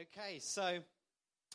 Okay, 0.00 0.38
so 0.38 0.78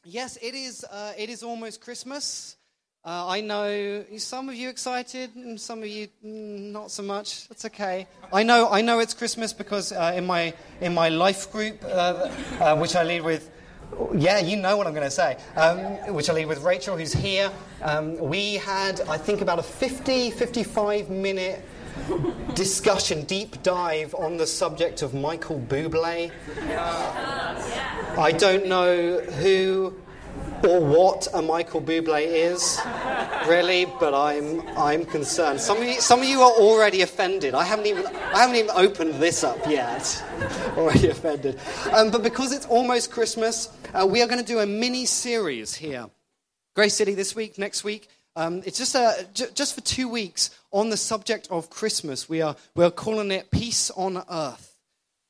yes, 0.04 0.38
it 0.42 0.53
is. 0.53 0.83
Uh, 0.92 1.13
it 1.17 1.29
is 1.29 1.43
almost 1.43 1.79
Christmas. 1.79 2.58
Uh, 3.05 3.25
I 3.29 3.39
know 3.39 4.04
some 4.17 4.50
of 4.50 4.55
you 4.55 4.67
excited, 4.67 5.33
and 5.35 5.58
some 5.58 5.79
of 5.79 5.88
you 5.88 6.09
mm, 6.26 6.74
not 6.74 6.92
so 6.92 7.04
much. 7.04 7.48
That's 7.48 7.64
okay. 7.64 8.06
I 8.34 8.44
know. 8.44 8.68
I 8.70 8.82
know 8.82 9.00
it's 9.00 9.14
Christmas 9.14 9.54
because 9.54 9.94
uh, 9.94 10.12
in 10.14 10.26
my 10.26 10.54
in 10.82 10.94
my 10.94 11.08
life 11.08 11.54
group, 11.54 11.86
uh, 11.86 11.88
uh, 12.60 12.76
which 12.76 12.98
I 12.98 13.04
lead 13.04 13.21
with. 13.21 13.50
Yeah, 14.14 14.39
you 14.39 14.57
know 14.57 14.75
what 14.75 14.88
I'm 14.88 14.94
going 14.94 15.05
to 15.05 15.12
say. 15.12 15.38
Um, 15.55 15.78
which 16.14 16.30
I 16.30 16.34
lead 16.34 16.48
with 16.48 16.64
Rachel, 16.64 16.98
who's 16.98 17.14
here. 17.14 17.50
Um, 17.82 18.18
we 18.18 18.55
had, 18.55 19.00
I 19.02 19.18
think, 19.18 19.39
about 19.39 19.60
a 19.60 19.64
50, 19.64 20.32
55 20.32 21.10
minute 21.10 21.64
discussion, 22.55 23.23
deep 23.25 23.62
dive 23.64 24.14
on 24.16 24.38
the 24.38 24.48
subject 24.48 25.02
of 25.02 25.14
Michael 25.14 25.60
Bublé. 25.60 26.32
I 28.18 28.32
don't 28.32 28.68
know 28.68 29.20
who 29.20 29.95
or 30.67 30.80
what 30.80 31.27
a 31.34 31.41
Michael 31.41 31.81
Bublé 31.81 32.26
is, 32.26 32.80
really, 33.48 33.86
but 33.99 34.13
I'm 34.13 34.62
I'm 34.77 35.03
concerned. 35.03 35.59
Some 35.59 35.77
of 35.77 35.84
you, 35.84 35.99
some 35.99 36.22
of 36.22 36.26
you 36.26 36.41
are 36.41 36.52
already 36.52 37.02
offended. 37.02 37.53
I 37.53 37.63
haven't 37.63 37.88
even 37.88 38.05
I 38.05 38.39
haven't 38.39 38.55
even 38.55 38.72
opened 38.76 39.16
this 39.16 39.44
up 39.44 39.59
yet. 39.67 40.23
already 40.77 41.09
offended. 41.09 41.59
Um, 41.91 42.12
but 42.12 42.23
because 42.23 42.52
it's 42.53 42.66
almost 42.67 43.12
Christmas, 43.12 43.70
uh, 43.94 44.05
we 44.05 44.22
are 44.22 44.27
going 44.27 44.39
to 44.39 44.45
do 44.45 44.59
a 44.59 44.66
mini 44.66 45.05
series 45.05 45.75
here. 45.75 46.08
Grace 46.75 46.95
City 46.95 47.14
this 47.14 47.36
week, 47.36 47.58
next 47.58 47.84
week. 47.84 48.08
Um, 48.36 48.64
it's 48.66 48.80
just, 48.80 48.95
a, 48.95 49.27
j- 49.34 49.52
just 49.53 49.75
for 49.75 49.81
two 49.81 50.09
weeks 50.09 50.50
on 50.72 50.89
the 50.89 50.98
subject 50.98 51.48
of 51.52 51.70
Christmas. 51.70 52.27
We 52.27 52.41
are, 52.41 52.55
we 52.75 52.84
are 52.84 52.89
calling 52.89 53.31
it 53.31 53.52
Peace 53.52 53.91
on 53.91 54.23
Earth. 54.30 54.73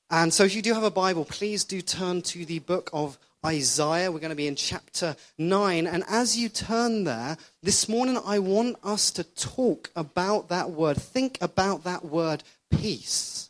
And 0.09 0.33
so 0.33 0.43
if 0.43 0.55
you 0.55 0.61
do 0.61 0.73
have 0.73 0.83
a 0.83 0.91
Bible, 0.91 1.25
please 1.25 1.63
do 1.63 1.81
turn 1.81 2.21
to 2.23 2.45
the 2.45 2.59
book 2.59 2.89
of 2.93 3.17
Isaiah. 3.45 4.11
We're 4.11 4.19
going 4.19 4.29
to 4.29 4.35
be 4.35 4.47
in 4.47 4.55
chapter 4.55 5.15
9. 5.37 5.87
And 5.87 6.03
as 6.07 6.37
you 6.37 6.49
turn 6.49 7.03
there, 7.03 7.37
this 7.61 7.89
morning 7.89 8.19
I 8.25 8.39
want 8.39 8.77
us 8.83 9.11
to 9.11 9.23
talk 9.23 9.91
about 9.95 10.49
that 10.49 10.71
word, 10.71 10.97
think 10.97 11.37
about 11.41 11.83
that 11.83 12.05
word, 12.05 12.43
peace. 12.69 13.49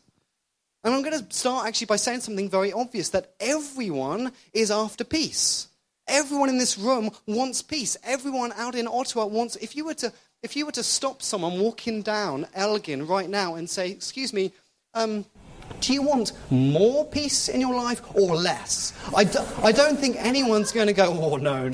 And 0.82 0.94
I'm 0.94 1.02
going 1.02 1.18
to 1.18 1.34
start 1.34 1.66
actually 1.66 1.86
by 1.86 1.96
saying 1.96 2.20
something 2.20 2.50
very 2.50 2.72
obvious 2.72 3.08
that 3.10 3.32
everyone 3.40 4.32
is 4.52 4.70
after 4.70 5.04
peace. 5.04 5.68
Everyone 6.06 6.50
in 6.50 6.58
this 6.58 6.76
room 6.76 7.10
wants 7.26 7.62
peace. 7.62 7.96
Everyone 8.04 8.52
out 8.56 8.74
in 8.74 8.86
Ottawa 8.86 9.24
wants. 9.24 9.56
If 9.56 9.74
you 9.74 9.86
were 9.86 9.94
to, 9.94 10.12
if 10.42 10.56
you 10.56 10.66
were 10.66 10.72
to 10.72 10.82
stop 10.82 11.22
someone 11.22 11.58
walking 11.58 12.02
down 12.02 12.46
Elgin 12.54 13.06
right 13.06 13.30
now 13.30 13.54
and 13.54 13.70
say, 13.70 13.90
"Excuse 13.90 14.34
me, 14.34 14.52
um, 14.92 15.24
do 15.80 15.92
you 15.92 16.02
want 16.02 16.32
more 16.50 17.04
peace 17.04 17.48
in 17.48 17.60
your 17.60 17.74
life 17.74 18.02
or 18.14 18.36
less?" 18.36 18.92
I, 19.14 19.24
do, 19.24 19.40
I 19.62 19.72
don't 19.72 19.98
think 19.98 20.16
anyone's 20.18 20.72
going 20.72 20.86
to 20.86 20.92
go, 20.92 21.06
"Oh 21.06 21.36
no, 21.36 21.70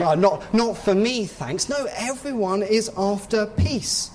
uh, 0.00 0.14
not 0.14 0.52
not 0.54 0.76
for 0.76 0.94
me, 0.94 1.26
thanks." 1.26 1.68
No, 1.68 1.86
everyone 1.96 2.62
is 2.62 2.90
after 2.96 3.46
peace. 3.46 4.10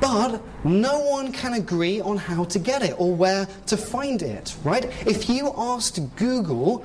But 0.00 0.42
no 0.64 0.98
one 0.98 1.32
can 1.32 1.54
agree 1.54 2.00
on 2.00 2.16
how 2.16 2.44
to 2.44 2.58
get 2.58 2.82
it 2.82 2.94
or 2.98 3.14
where 3.14 3.46
to 3.66 3.76
find 3.76 4.20
it, 4.22 4.54
right? 4.62 4.84
If 5.06 5.30
you 5.30 5.52
asked 5.56 6.00
Google, 6.16 6.84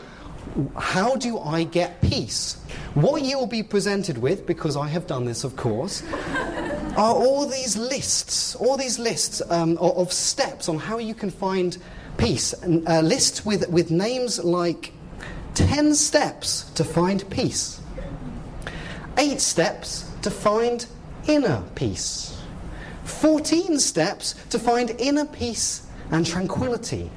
how 0.78 1.16
do 1.16 1.40
I 1.40 1.64
get 1.64 2.02
peace? 2.02 2.56
What 2.94 3.24
you 3.24 3.38
will 3.38 3.48
be 3.48 3.64
presented 3.64 4.18
with, 4.18 4.46
because 4.46 4.78
I 4.78 4.88
have 4.88 5.06
done 5.06 5.26
this, 5.26 5.44
of 5.44 5.56
course, 5.56 6.04
are 7.00 7.16
all 7.16 7.46
these 7.46 7.78
lists, 7.78 8.56
all 8.56 8.76
these 8.76 9.00
lists 9.00 9.42
um, 9.50 9.78
of 9.78 10.12
steps 10.12 10.68
on 10.68 10.78
how 10.78 10.98
you 10.98 11.16
can 11.16 11.32
find 11.32 11.78
peace. 12.18 12.54
A 12.88 13.02
list 13.02 13.46
with, 13.46 13.70
with 13.70 13.90
names 13.90 14.44
like 14.44 14.92
10 15.54 15.96
steps 15.96 16.70
to 16.72 16.84
find 16.84 17.28
peace, 17.30 17.80
8 19.18 19.40
steps 19.40 20.12
to 20.24 20.30
find 20.30 20.86
inner 21.26 21.64
peace, 21.74 22.38
14 23.06 23.80
steps 23.80 24.36
to 24.50 24.60
find 24.60 24.92
inner 25.00 25.26
peace 25.26 25.88
and 26.12 26.26
tranquility. 26.26 27.10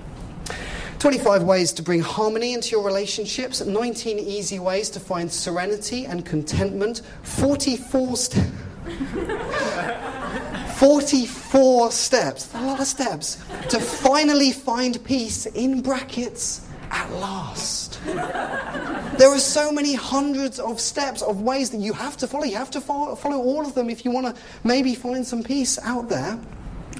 25 1.00 1.42
ways 1.42 1.72
to 1.72 1.82
bring 1.82 2.00
harmony 2.00 2.54
into 2.54 2.70
your 2.70 2.86
relationships, 2.86 3.60
19 3.60 4.20
easy 4.20 4.60
ways 4.60 4.88
to 4.90 5.00
find 5.00 5.32
serenity 5.32 6.06
and 6.06 6.24
contentment, 6.24 7.02
44 7.24 8.16
steps. 8.16 8.46
44 10.76 11.92
steps, 11.92 12.52
a 12.54 12.60
lot 12.60 12.80
of 12.80 12.86
steps, 12.86 13.36
to 13.68 13.78
finally 13.78 14.52
find 14.52 15.02
peace 15.04 15.46
in 15.46 15.80
brackets 15.80 16.66
at 16.90 17.10
last. 17.12 18.00
There 18.04 19.30
are 19.30 19.38
so 19.38 19.72
many 19.72 19.94
hundreds 19.94 20.58
of 20.58 20.80
steps 20.80 21.22
of 21.22 21.42
ways 21.42 21.70
that 21.70 21.80
you 21.80 21.92
have 21.92 22.16
to 22.18 22.26
follow. 22.26 22.44
You 22.44 22.56
have 22.56 22.70
to 22.72 22.80
follow, 22.80 23.14
follow 23.14 23.38
all 23.38 23.64
of 23.66 23.74
them 23.74 23.88
if 23.90 24.04
you 24.04 24.10
want 24.10 24.34
to 24.34 24.42
maybe 24.64 24.94
find 24.94 25.26
some 25.26 25.42
peace 25.42 25.78
out 25.82 26.08
there. 26.08 26.38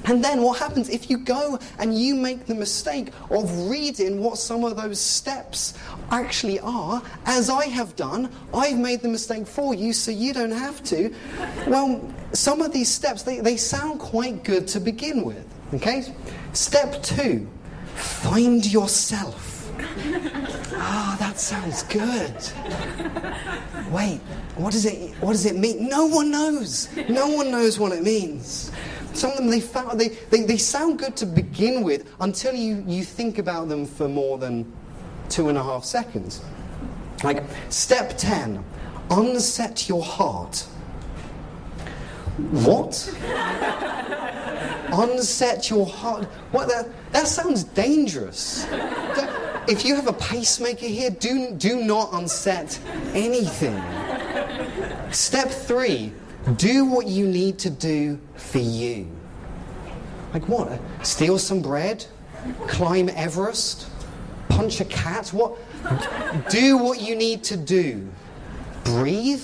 And 0.05 0.23
then 0.23 0.41
what 0.41 0.59
happens 0.59 0.89
if 0.89 1.09
you 1.09 1.17
go 1.17 1.59
and 1.79 1.97
you 1.97 2.15
make 2.15 2.45
the 2.45 2.55
mistake 2.55 3.09
of 3.29 3.69
reading 3.69 4.21
what 4.21 4.37
some 4.37 4.63
of 4.63 4.75
those 4.75 4.99
steps 4.99 5.73
actually 6.11 6.59
are, 6.59 7.01
as 7.25 7.49
I 7.49 7.65
have 7.67 7.95
done, 7.95 8.29
I've 8.53 8.77
made 8.77 9.01
the 9.01 9.07
mistake 9.07 9.47
for 9.47 9.73
you 9.73 9.93
so 9.93 10.11
you 10.11 10.33
don't 10.33 10.51
have 10.51 10.83
to. 10.85 11.13
Well, 11.67 12.13
some 12.33 12.61
of 12.61 12.73
these 12.73 12.89
steps, 12.89 13.23
they, 13.23 13.39
they 13.39 13.57
sound 13.57 13.99
quite 13.99 14.43
good 14.43 14.67
to 14.69 14.79
begin 14.79 15.23
with. 15.23 15.45
Okay? 15.73 16.13
Step 16.53 17.01
two, 17.01 17.47
find 17.95 18.65
yourself. 18.65 19.51
Ah, 20.75 21.15
oh, 21.15 21.19
that 21.19 21.39
sounds 21.39 21.83
good. 21.83 22.33
Wait, 23.91 24.19
what 24.55 24.71
does 24.71 24.85
it 24.85 25.15
what 25.21 25.31
does 25.31 25.45
it 25.45 25.55
mean? 25.55 25.87
No 25.87 26.05
one 26.05 26.29
knows. 26.29 26.89
No 27.09 27.27
one 27.27 27.49
knows 27.49 27.79
what 27.79 27.91
it 27.91 28.03
means. 28.03 28.71
Some 29.13 29.31
of 29.31 29.37
them, 29.37 29.49
they, 29.49 29.59
found, 29.59 29.99
they, 29.99 30.09
they, 30.09 30.41
they 30.41 30.57
sound 30.57 30.99
good 30.99 31.15
to 31.17 31.25
begin 31.25 31.83
with 31.83 32.11
until 32.19 32.53
you, 32.53 32.83
you 32.87 33.03
think 33.03 33.37
about 33.37 33.69
them 33.69 33.85
for 33.85 34.07
more 34.07 34.37
than 34.37 34.71
two 35.29 35.49
and 35.49 35.57
a 35.57 35.63
half 35.63 35.83
seconds. 35.83 36.41
Like, 37.23 37.43
step 37.69 38.17
10 38.17 38.63
unset 39.09 39.87
your 39.87 40.03
heart. 40.03 40.65
What? 42.65 43.13
unset 44.91 45.69
your 45.69 45.85
heart? 45.85 46.25
What? 46.51 46.67
That, 46.67 46.89
that 47.11 47.27
sounds 47.27 47.63
dangerous. 47.63 48.67
If 49.67 49.85
you 49.85 49.95
have 49.95 50.07
a 50.07 50.13
pacemaker 50.13 50.87
here, 50.87 51.09
do, 51.09 51.51
do 51.51 51.83
not 51.83 52.09
unset 52.13 52.79
anything. 53.13 53.81
Step 55.11 55.49
three 55.49 56.11
do 56.51 56.85
what 56.85 57.07
you 57.07 57.25
need 57.25 57.59
to 57.59 57.69
do 57.69 58.19
for 58.35 58.59
you. 58.59 59.07
Like 60.33 60.47
what? 60.47 60.67
Uh, 60.67 60.77
steal 61.03 61.37
some 61.39 61.61
bread? 61.61 62.05
Climb 62.67 63.09
Everest? 63.09 63.87
Punch 64.49 64.81
a 64.81 64.85
cat? 64.85 65.29
What? 65.29 65.57
do 66.49 66.77
what 66.77 67.01
you 67.01 67.15
need 67.15 67.43
to 67.45 67.57
do. 67.57 68.09
Breathe? 68.83 69.43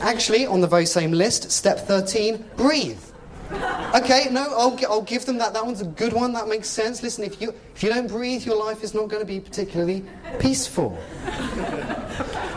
Actually, 0.00 0.46
on 0.46 0.60
the 0.60 0.66
very 0.66 0.86
same 0.86 1.12
list, 1.12 1.50
step 1.50 1.80
13, 1.80 2.44
breathe. 2.56 3.02
Okay, 3.50 4.28
no, 4.30 4.42
I'll, 4.56 4.78
I'll 4.88 5.02
give 5.02 5.24
them 5.24 5.38
that. 5.38 5.54
That 5.54 5.64
one's 5.64 5.80
a 5.80 5.86
good 5.86 6.12
one. 6.12 6.32
That 6.32 6.48
makes 6.48 6.68
sense. 6.68 7.02
Listen, 7.02 7.24
if 7.24 7.40
you, 7.40 7.54
if 7.74 7.82
you 7.82 7.88
don't 7.88 8.06
breathe, 8.06 8.44
your 8.44 8.56
life 8.56 8.84
is 8.84 8.92
not 8.92 9.08
going 9.08 9.22
to 9.22 9.26
be 9.26 9.40
particularly 9.40 10.04
peaceful. 10.38 10.98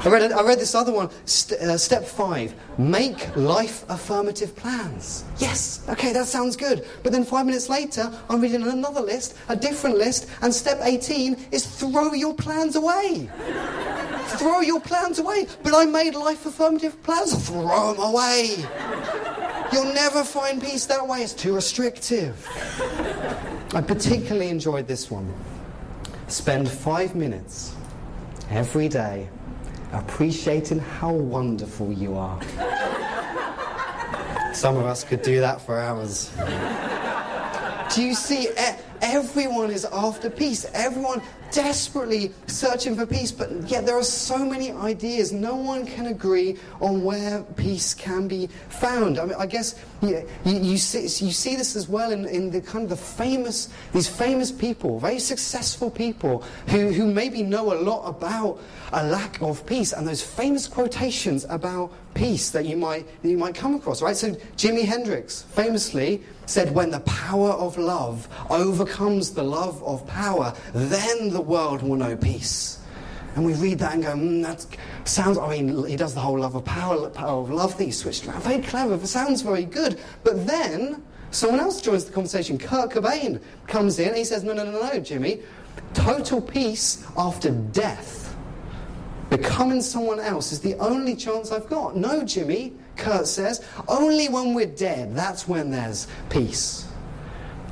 I 0.03 0.09
read, 0.09 0.31
I 0.31 0.41
read 0.43 0.59
this 0.59 0.75
other 0.75 0.91
one. 0.91 1.09
St- 1.25 1.61
uh, 1.61 1.77
step 1.77 2.03
five 2.03 2.53
make 2.77 3.35
life 3.35 3.85
affirmative 3.89 4.55
plans. 4.55 5.23
Yes, 5.37 5.85
okay, 5.87 6.11
that 6.11 6.25
sounds 6.25 6.57
good. 6.57 6.85
But 7.03 7.11
then 7.11 7.23
five 7.23 7.45
minutes 7.45 7.69
later, 7.69 8.11
I'm 8.27 8.41
reading 8.41 8.63
another 8.63 9.01
list, 9.01 9.37
a 9.47 9.55
different 9.55 9.97
list, 9.97 10.27
and 10.41 10.53
step 10.53 10.79
18 10.81 11.37
is 11.51 11.65
throw 11.65 12.13
your 12.13 12.33
plans 12.33 12.75
away. 12.75 13.29
throw 14.37 14.61
your 14.61 14.81
plans 14.81 15.19
away. 15.19 15.47
But 15.63 15.73
I 15.75 15.85
made 15.85 16.15
life 16.15 16.45
affirmative 16.45 17.01
plans. 17.03 17.47
Throw 17.47 17.93
them 17.93 18.03
away. 18.03 18.65
You'll 19.71 19.93
never 19.93 20.23
find 20.23 20.61
peace 20.61 20.85
that 20.87 21.07
way. 21.07 21.21
It's 21.21 21.33
too 21.33 21.55
restrictive. 21.55 22.47
I 23.73 23.81
particularly 23.81 24.49
enjoyed 24.49 24.87
this 24.87 25.09
one. 25.09 25.33
Spend 26.27 26.69
five 26.69 27.15
minutes 27.15 27.73
every 28.49 28.89
day 28.89 29.29
appreciating 29.93 30.79
how 30.79 31.13
wonderful 31.13 31.91
you 31.91 32.17
are. 32.17 32.39
Some 34.53 34.77
of 34.77 34.85
us 34.85 35.03
could 35.03 35.21
do 35.21 35.39
that 35.39 35.61
for 35.61 35.79
hours. 35.79 36.31
Do 37.93 38.03
you 38.03 38.13
see? 38.13 38.49
Eh, 38.55 38.77
Everyone 39.01 39.71
is 39.71 39.85
after 39.85 40.29
peace. 40.29 40.65
Everyone 40.73 41.21
desperately 41.51 42.31
searching 42.47 42.95
for 42.95 43.05
peace, 43.05 43.31
but 43.31 43.51
yet 43.69 43.85
there 43.85 43.97
are 43.97 44.03
so 44.03 44.37
many 44.37 44.71
ideas. 44.71 45.31
No 45.31 45.55
one 45.55 45.85
can 45.85 46.07
agree 46.07 46.57
on 46.79 47.03
where 47.03 47.43
peace 47.55 47.93
can 47.93 48.27
be 48.27 48.47
found. 48.69 49.19
I 49.19 49.25
mean, 49.25 49.35
I 49.37 49.45
guess 49.45 49.75
you, 50.01 50.27
you, 50.45 50.59
you, 50.59 50.77
see, 50.77 51.01
you 51.25 51.31
see 51.31 51.55
this 51.55 51.75
as 51.75 51.87
well 51.89 52.11
in, 52.11 52.25
in 52.25 52.51
the 52.51 52.61
kind 52.61 52.83
of 52.83 52.89
the 52.89 52.95
famous, 52.95 53.69
these 53.93 54.07
famous 54.07 54.51
people, 54.51 54.99
very 54.99 55.19
successful 55.19 55.89
people 55.89 56.43
who, 56.67 56.91
who 56.91 57.11
maybe 57.11 57.43
know 57.43 57.73
a 57.73 57.79
lot 57.81 58.07
about 58.07 58.61
a 58.93 59.03
lack 59.03 59.41
of 59.41 59.65
peace 59.65 59.93
and 59.93 60.07
those 60.07 60.21
famous 60.21 60.67
quotations 60.67 61.45
about 61.49 61.91
peace 62.13 62.49
that 62.51 62.65
you 62.65 62.77
might, 62.77 63.05
that 63.21 63.29
you 63.29 63.37
might 63.37 63.55
come 63.55 63.75
across, 63.75 64.01
right? 64.01 64.15
So 64.15 64.33
Jimi 64.57 64.85
Hendrix 64.85 65.43
famously 65.43 66.21
said, 66.45 66.73
when 66.73 66.91
the 66.91 66.99
power 67.01 67.51
of 67.51 67.77
love 67.77 68.27
overcomes 68.49 69.31
the 69.31 69.43
love 69.43 69.81
of 69.83 70.05
power, 70.07 70.53
then 70.73 71.29
the 71.29 71.41
world 71.41 71.81
will 71.81 71.95
know 71.95 72.15
peace. 72.15 72.79
And 73.35 73.45
we 73.45 73.53
read 73.53 73.79
that 73.79 73.93
and 73.93 74.03
go, 74.03 74.11
mm, 74.11 74.43
that 74.43 74.65
sounds, 75.07 75.37
I 75.37 75.49
mean, 75.49 75.85
he 75.87 75.95
does 75.95 76.13
the 76.13 76.19
whole 76.19 76.39
love 76.39 76.55
of 76.55 76.65
power, 76.65 77.09
power 77.09 77.41
of 77.41 77.49
love 77.49 77.75
thing, 77.75 77.87
he 77.87 77.91
switched 77.91 78.27
around. 78.27 78.41
Very 78.43 78.61
clever, 78.61 78.95
it 78.95 79.07
sounds 79.07 79.41
very 79.41 79.63
good. 79.63 79.99
But 80.23 80.45
then 80.45 81.01
someone 81.31 81.61
else 81.61 81.81
joins 81.81 82.03
the 82.03 82.11
conversation. 82.11 82.57
Kurt 82.57 82.91
Cobain 82.91 83.41
comes 83.67 83.99
in 83.99 84.09
and 84.09 84.17
he 84.17 84.25
says, 84.25 84.43
no, 84.43 84.53
no, 84.53 84.65
no, 84.65 84.71
no, 84.71 84.89
Jimi. 84.99 85.41
Total 85.93 86.41
peace 86.41 87.05
after 87.17 87.51
death 87.51 88.30
Becoming 89.31 89.81
someone 89.81 90.19
else 90.19 90.51
is 90.51 90.59
the 90.59 90.75
only 90.75 91.15
chance 91.15 91.53
I've 91.53 91.69
got. 91.69 91.95
No, 91.95 92.19
Jimi, 92.19 92.73
Kurt 92.97 93.25
says, 93.25 93.65
only 93.87 94.27
when 94.27 94.53
we're 94.53 94.65
dead, 94.65 95.15
that's 95.15 95.47
when 95.47 95.71
there's 95.71 96.07
peace. 96.29 96.85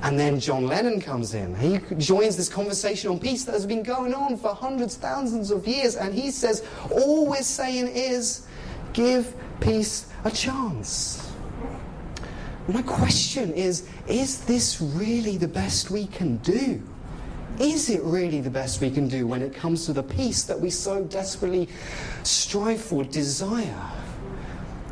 And 0.02 0.18
then 0.18 0.40
John 0.40 0.68
Lennon 0.68 1.02
comes 1.02 1.34
in. 1.34 1.54
He 1.56 1.80
joins 1.98 2.38
this 2.38 2.48
conversation 2.48 3.12
on 3.12 3.20
peace 3.20 3.44
that 3.44 3.52
has 3.52 3.66
been 3.66 3.84
going 3.84 4.14
on 4.14 4.38
for 4.38 4.56
hundreds, 4.56 4.96
thousands 4.96 5.52
of 5.52 5.68
years. 5.68 5.98
And 5.98 6.16
he 6.16 6.32
says, 6.32 6.66
all 6.92 7.28
we're 7.28 7.44
saying 7.44 7.90
is, 7.90 8.48
give 8.94 9.36
peace 9.60 10.08
a 10.24 10.32
chance. 10.32 11.30
My 12.70 12.84
question 12.84 13.52
is, 13.52 13.90
is 14.08 14.46
this 14.46 14.80
really 14.80 15.36
the 15.36 15.50
best 15.50 15.92
we 15.92 16.08
can 16.08 16.38
do? 16.38 16.82
Is 17.60 17.90
it 17.90 18.02
really 18.04 18.40
the 18.40 18.50
best 18.50 18.80
we 18.80 18.90
can 18.90 19.10
do 19.10 19.28
when 19.28 19.42
it 19.42 19.54
comes 19.54 19.86
to 19.86 19.94
the 19.94 20.04
peace 20.04 20.44
that 20.44 20.60
we 20.60 20.70
so 20.70 21.04
desperately 21.04 21.68
strive 22.24 22.82
for, 22.82 23.04
desire? 23.04 23.92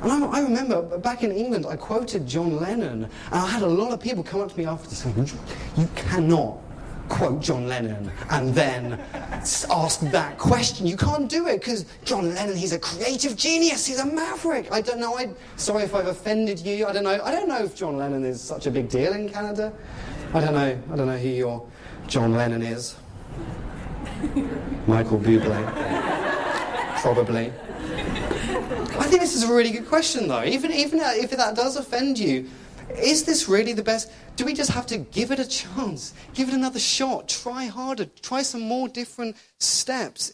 And 0.01 0.11
I, 0.11 0.27
I, 0.27 0.41
remember 0.41 0.97
back 0.99 1.23
in 1.23 1.31
England, 1.31 1.65
I 1.65 1.77
quoted 1.77 2.27
John 2.27 2.57
Lennon, 2.57 3.05
and 3.05 3.09
I 3.31 3.47
had 3.47 3.61
a 3.61 3.67
lot 3.67 3.93
of 3.93 4.01
people 4.01 4.21
come 4.21 4.41
up 4.41 4.51
to 4.51 4.57
me 4.57 4.65
after 4.65 4.93
saying, 4.93 5.29
You 5.77 5.87
cannot 5.95 6.59
quote 7.07 7.39
John 7.41 7.67
Lennon 7.67 8.11
and 8.31 8.53
then 8.53 8.99
ask 9.13 10.01
that 10.01 10.37
question. 10.37 10.85
You 10.85 10.97
can't 10.97 11.29
do 11.29 11.47
it 11.47 11.61
because 11.61 11.85
John 12.03 12.35
Lennon, 12.35 12.55
he's 12.55 12.73
a 12.73 12.79
creative 12.79 13.37
genius, 13.37 13.85
he's 13.85 13.99
a 13.99 14.05
maverick. 14.05 14.71
I 14.73 14.81
don't 14.81 14.99
know, 14.99 15.17
I, 15.17 15.29
sorry 15.55 15.83
if 15.83 15.95
I've 15.95 16.07
offended 16.07 16.59
you. 16.59 16.85
I 16.85 16.91
don't 16.91 17.05
know. 17.05 17.21
I 17.23 17.31
don't 17.31 17.47
know 17.47 17.63
if 17.63 17.75
John 17.75 17.97
Lennon 17.97 18.25
is 18.25 18.41
such 18.41 18.67
a 18.67 18.71
big 18.71 18.89
deal 18.89 19.13
in 19.13 19.29
Canada. 19.29 19.73
I 20.33 20.41
don't 20.41 20.53
know. 20.53 20.77
I 20.91 20.95
don't 20.95 21.07
know 21.07 21.17
who 21.17 21.29
you're 21.29 21.67
John 22.07 22.33
Lennon 22.33 22.61
is? 22.61 22.95
Michael 24.87 25.19
Bublé? 25.19 27.01
Probably. 27.01 27.51
I 28.97 29.03
think 29.09 29.21
this 29.21 29.35
is 29.35 29.43
a 29.43 29.53
really 29.53 29.71
good 29.71 29.87
question, 29.87 30.29
though. 30.29 30.43
Even, 30.43 30.71
even 30.71 30.99
if 31.01 31.31
that 31.31 31.55
does 31.55 31.75
offend 31.75 32.17
you, 32.17 32.49
is 32.97 33.25
this 33.25 33.49
really 33.49 33.73
the 33.73 33.83
best? 33.83 34.09
Do 34.37 34.45
we 34.45 34.53
just 34.53 34.71
have 34.71 34.85
to 34.87 34.97
give 34.97 35.31
it 35.31 35.39
a 35.39 35.47
chance? 35.47 36.13
Give 36.33 36.47
it 36.47 36.53
another 36.53 36.79
shot? 36.79 37.27
Try 37.27 37.65
harder? 37.65 38.05
Try 38.05 38.41
some 38.41 38.61
more 38.61 38.87
different 38.87 39.35
steps? 39.59 40.33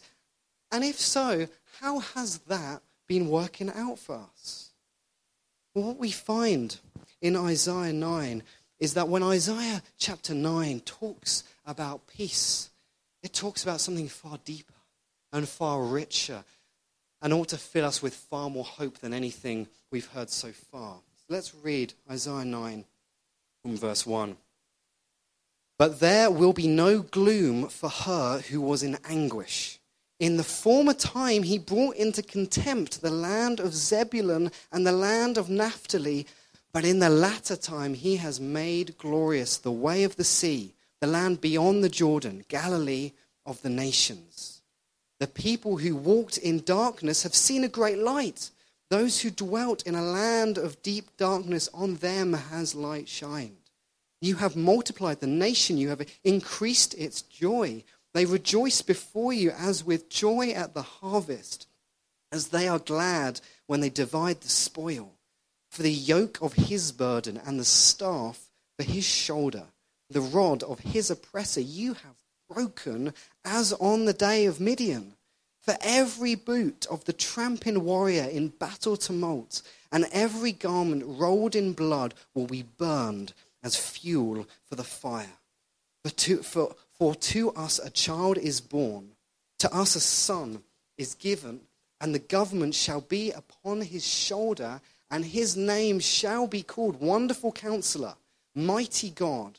And 0.70 0.84
if 0.84 0.98
so, 0.98 1.48
how 1.80 1.98
has 1.98 2.38
that 2.46 2.82
been 3.08 3.28
working 3.28 3.70
out 3.74 3.98
for 3.98 4.14
us? 4.32 4.70
Well, 5.74 5.86
what 5.86 5.98
we 5.98 6.12
find 6.12 6.78
in 7.20 7.34
Isaiah 7.34 7.92
9 7.92 8.44
is 8.78 8.94
that 8.94 9.08
when 9.08 9.24
Isaiah 9.24 9.82
chapter 9.98 10.34
9 10.34 10.80
talks 10.80 11.42
about 11.66 12.06
peace. 12.06 12.70
It 13.22 13.32
talks 13.32 13.62
about 13.62 13.80
something 13.80 14.08
far 14.08 14.38
deeper 14.44 14.74
and 15.32 15.48
far 15.48 15.82
richer 15.82 16.44
and 17.22 17.32
ought 17.32 17.48
to 17.48 17.58
fill 17.58 17.86
us 17.86 18.02
with 18.02 18.14
far 18.14 18.50
more 18.50 18.64
hope 18.64 18.98
than 18.98 19.14
anything 19.14 19.66
we've 19.90 20.08
heard 20.08 20.30
so 20.30 20.52
far. 20.52 20.96
Let's 21.28 21.54
read 21.54 21.94
Isaiah 22.10 22.44
9 22.44 22.84
from 23.62 23.76
verse 23.76 24.06
1. 24.06 24.36
But 25.78 26.00
there 26.00 26.30
will 26.30 26.52
be 26.52 26.68
no 26.68 27.00
gloom 27.00 27.68
for 27.68 27.88
her 27.88 28.40
who 28.40 28.60
was 28.60 28.82
in 28.82 28.98
anguish. 29.08 29.80
In 30.20 30.36
the 30.36 30.44
former 30.44 30.94
time, 30.94 31.42
he 31.42 31.58
brought 31.58 31.96
into 31.96 32.22
contempt 32.22 33.00
the 33.00 33.10
land 33.10 33.58
of 33.58 33.74
Zebulun 33.74 34.52
and 34.70 34.86
the 34.86 34.92
land 34.92 35.36
of 35.36 35.50
Naphtali, 35.50 36.26
but 36.72 36.84
in 36.84 36.98
the 36.98 37.08
latter 37.08 37.56
time, 37.56 37.94
he 37.94 38.16
has 38.16 38.38
made 38.38 38.98
glorious 38.98 39.56
the 39.56 39.72
way 39.72 40.04
of 40.04 40.16
the 40.16 40.24
sea 40.24 40.74
the 41.04 41.10
land 41.10 41.38
beyond 41.38 41.84
the 41.84 41.90
Jordan, 41.90 42.42
Galilee 42.48 43.12
of 43.44 43.60
the 43.60 43.68
nations. 43.68 44.62
The 45.20 45.26
people 45.26 45.76
who 45.76 45.94
walked 45.94 46.38
in 46.38 46.64
darkness 46.64 47.24
have 47.24 47.34
seen 47.34 47.62
a 47.62 47.68
great 47.68 47.98
light. 47.98 48.50
Those 48.88 49.20
who 49.20 49.28
dwelt 49.28 49.86
in 49.86 49.94
a 49.94 50.00
land 50.00 50.56
of 50.56 50.80
deep 50.80 51.14
darkness, 51.18 51.68
on 51.74 51.96
them 51.96 52.32
has 52.32 52.74
light 52.74 53.06
shined. 53.06 53.68
You 54.22 54.36
have 54.36 54.56
multiplied 54.56 55.20
the 55.20 55.26
nation, 55.26 55.76
you 55.76 55.90
have 55.90 56.08
increased 56.24 56.94
its 56.94 57.20
joy. 57.20 57.84
They 58.14 58.24
rejoice 58.24 58.80
before 58.80 59.34
you 59.34 59.50
as 59.50 59.84
with 59.84 60.08
joy 60.08 60.52
at 60.52 60.72
the 60.72 60.80
harvest, 60.80 61.66
as 62.32 62.48
they 62.48 62.66
are 62.66 62.78
glad 62.78 63.42
when 63.66 63.80
they 63.80 63.90
divide 63.90 64.40
the 64.40 64.48
spoil. 64.48 65.12
For 65.70 65.82
the 65.82 65.92
yoke 65.92 66.38
of 66.40 66.54
his 66.54 66.92
burden 66.92 67.38
and 67.44 67.60
the 67.60 67.66
staff 67.66 68.48
for 68.78 68.84
his 68.84 69.04
shoulder 69.04 69.66
the 70.10 70.20
rod 70.20 70.62
of 70.62 70.80
his 70.80 71.10
oppressor 71.10 71.60
you 71.60 71.94
have 71.94 72.16
broken 72.48 73.12
as 73.44 73.72
on 73.74 74.04
the 74.04 74.12
day 74.12 74.46
of 74.46 74.60
Midian. 74.60 75.14
For 75.60 75.76
every 75.80 76.34
boot 76.34 76.86
of 76.90 77.04
the 77.04 77.14
tramping 77.14 77.84
warrior 77.84 78.24
in 78.24 78.48
battle 78.48 78.98
tumult 78.98 79.62
and 79.90 80.06
every 80.12 80.52
garment 80.52 81.04
rolled 81.06 81.56
in 81.56 81.72
blood 81.72 82.14
will 82.34 82.46
be 82.46 82.62
burned 82.62 83.32
as 83.62 83.76
fuel 83.76 84.46
for 84.66 84.74
the 84.74 84.84
fire. 84.84 85.38
For 86.02 86.10
to, 86.10 86.42
for, 86.42 86.76
for 86.92 87.14
to 87.14 87.50
us 87.52 87.78
a 87.78 87.88
child 87.88 88.36
is 88.36 88.60
born, 88.60 89.12
to 89.60 89.74
us 89.74 89.96
a 89.96 90.00
son 90.00 90.62
is 90.98 91.14
given, 91.14 91.60
and 91.98 92.14
the 92.14 92.18
government 92.18 92.74
shall 92.74 93.00
be 93.00 93.30
upon 93.30 93.80
his 93.80 94.06
shoulder, 94.06 94.82
and 95.10 95.24
his 95.24 95.56
name 95.56 95.98
shall 95.98 96.46
be 96.46 96.62
called 96.62 97.00
Wonderful 97.00 97.52
Counselor, 97.52 98.16
Mighty 98.54 99.08
God 99.08 99.58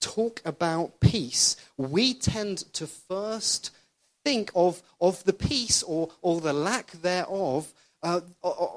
talk 0.00 0.40
about 0.44 1.00
peace, 1.00 1.56
we 1.76 2.14
tend 2.14 2.58
to 2.74 2.86
first 2.86 3.70
think 4.24 4.50
of, 4.54 4.82
of 5.00 5.22
the 5.24 5.32
peace 5.32 5.82
or, 5.82 6.10
or 6.22 6.40
the 6.40 6.52
lack 6.52 6.92
thereof 6.92 7.72
uh, 8.02 8.20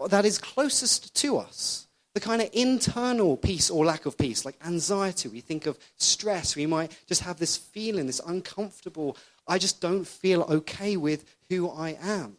that 0.07 0.25
is 0.25 0.37
closest 0.37 1.15
to 1.15 1.37
us. 1.37 1.87
The 2.13 2.19
kind 2.19 2.41
of 2.41 2.49
internal 2.53 3.37
peace 3.37 3.71
or 3.71 3.85
lack 3.85 4.05
of 4.05 4.17
peace, 4.17 4.45
like 4.45 4.55
anxiety. 4.63 5.29
We 5.29 5.41
think 5.41 5.65
of 5.65 5.79
stress. 5.97 6.55
We 6.55 6.67
might 6.67 6.95
just 7.07 7.21
have 7.21 7.39
this 7.39 7.57
feeling, 7.57 8.05
this 8.05 8.21
uncomfortable, 8.25 9.17
I 9.47 9.57
just 9.57 9.81
don't 9.81 10.05
feel 10.05 10.43
okay 10.43 10.95
with 10.95 11.25
who 11.49 11.69
I 11.69 11.97
am. 12.01 12.37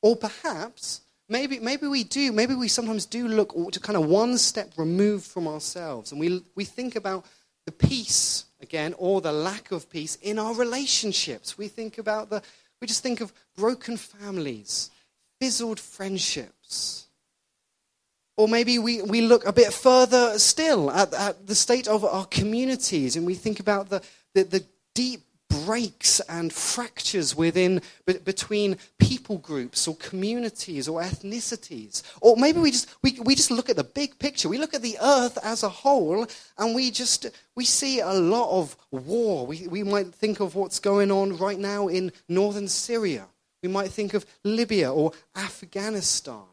Or 0.00 0.16
perhaps 0.16 1.02
maybe, 1.28 1.58
maybe 1.58 1.86
we 1.86 2.04
do, 2.04 2.32
maybe 2.32 2.54
we 2.54 2.68
sometimes 2.68 3.06
do 3.06 3.28
look 3.28 3.72
to 3.72 3.80
kind 3.80 3.96
of 3.96 4.06
one 4.06 4.38
step 4.38 4.72
removed 4.76 5.26
from 5.26 5.46
ourselves 5.46 6.12
and 6.12 6.20
we, 6.20 6.42
we 6.54 6.64
think 6.64 6.96
about 6.96 7.24
the 7.66 7.72
peace, 7.72 8.46
again, 8.60 8.94
or 8.96 9.20
the 9.20 9.32
lack 9.32 9.72
of 9.72 9.90
peace 9.90 10.16
in 10.22 10.38
our 10.38 10.54
relationships. 10.54 11.58
We 11.58 11.68
think 11.68 11.98
about 11.98 12.30
the, 12.30 12.42
we 12.80 12.86
just 12.86 13.02
think 13.02 13.20
of 13.20 13.32
broken 13.56 13.96
families, 13.96 14.90
fizzled 15.40 15.78
friendships. 15.78 17.06
Or 18.36 18.48
maybe 18.48 18.78
we, 18.78 19.02
we 19.02 19.20
look 19.20 19.44
a 19.46 19.52
bit 19.52 19.72
further 19.72 20.38
still 20.38 20.90
at, 20.90 21.12
at 21.12 21.46
the 21.46 21.54
state 21.54 21.88
of 21.88 22.04
our 22.04 22.24
communities 22.24 23.16
and 23.16 23.26
we 23.26 23.34
think 23.34 23.60
about 23.60 23.90
the, 23.90 24.00
the, 24.32 24.44
the 24.44 24.64
deep 24.94 25.22
breaks 25.64 26.20
and 26.20 26.52
fractures 26.52 27.34
within 27.36 27.80
between 28.24 28.76
people 28.98 29.38
groups 29.38 29.86
or 29.88 29.96
communities 29.96 30.88
or 30.88 31.00
ethnicities. 31.00 32.02
Or 32.20 32.36
maybe 32.36 32.60
we 32.60 32.70
just 32.70 32.88
we, 33.02 33.18
we 33.22 33.34
just 33.34 33.50
look 33.50 33.68
at 33.70 33.76
the 33.76 33.84
big 33.84 34.18
picture. 34.18 34.48
We 34.48 34.58
look 34.58 34.74
at 34.74 34.82
the 34.82 34.98
earth 35.02 35.38
as 35.42 35.62
a 35.62 35.68
whole 35.68 36.26
and 36.58 36.74
we 36.74 36.90
just 36.90 37.26
we 37.54 37.64
see 37.64 38.00
a 38.00 38.12
lot 38.12 38.50
of 38.50 38.76
war. 38.90 39.46
We, 39.46 39.66
we 39.68 39.82
might 39.82 40.14
think 40.14 40.40
of 40.40 40.54
what's 40.54 40.78
going 40.78 41.10
on 41.10 41.36
right 41.36 41.58
now 41.58 41.88
in 41.88 42.12
northern 42.28 42.68
syria. 42.68 43.26
We 43.62 43.68
might 43.68 43.90
think 43.90 44.14
of 44.14 44.24
libya 44.44 44.92
or 44.92 45.12
afghanistan. 45.36 46.44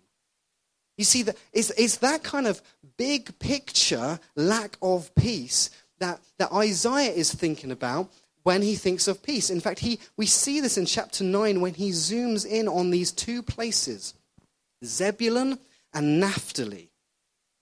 You 0.97 1.03
see 1.03 1.23
that 1.23 1.37
is, 1.51 1.71
is 1.71 1.97
that 1.97 2.23
kind 2.23 2.47
of 2.47 2.61
big 2.97 3.37
picture 3.39 4.19
lack 4.35 4.77
of 4.81 5.13
peace 5.15 5.69
that, 5.99 6.19
that 6.37 6.51
Isaiah 6.51 7.11
is 7.11 7.33
thinking 7.33 7.71
about 7.71 8.11
when 8.45 8.61
he 8.61 8.75
thinks 8.75 9.07
of 9.07 9.23
peace. 9.23 9.49
In 9.49 9.59
fact, 9.59 9.79
he, 9.79 9.99
we 10.17 10.27
see 10.27 10.61
this 10.61 10.77
in 10.77 10.85
chapter 10.85 11.23
9 11.23 11.61
when 11.61 11.73
he 11.73 11.89
zooms 11.89 12.45
in 12.45 12.67
on 12.67 12.91
these 12.91 13.11
two 13.11 13.41
places 13.41 14.13
Zebulun 14.83 15.57
and 15.95 16.19
Naphtali. 16.19 16.91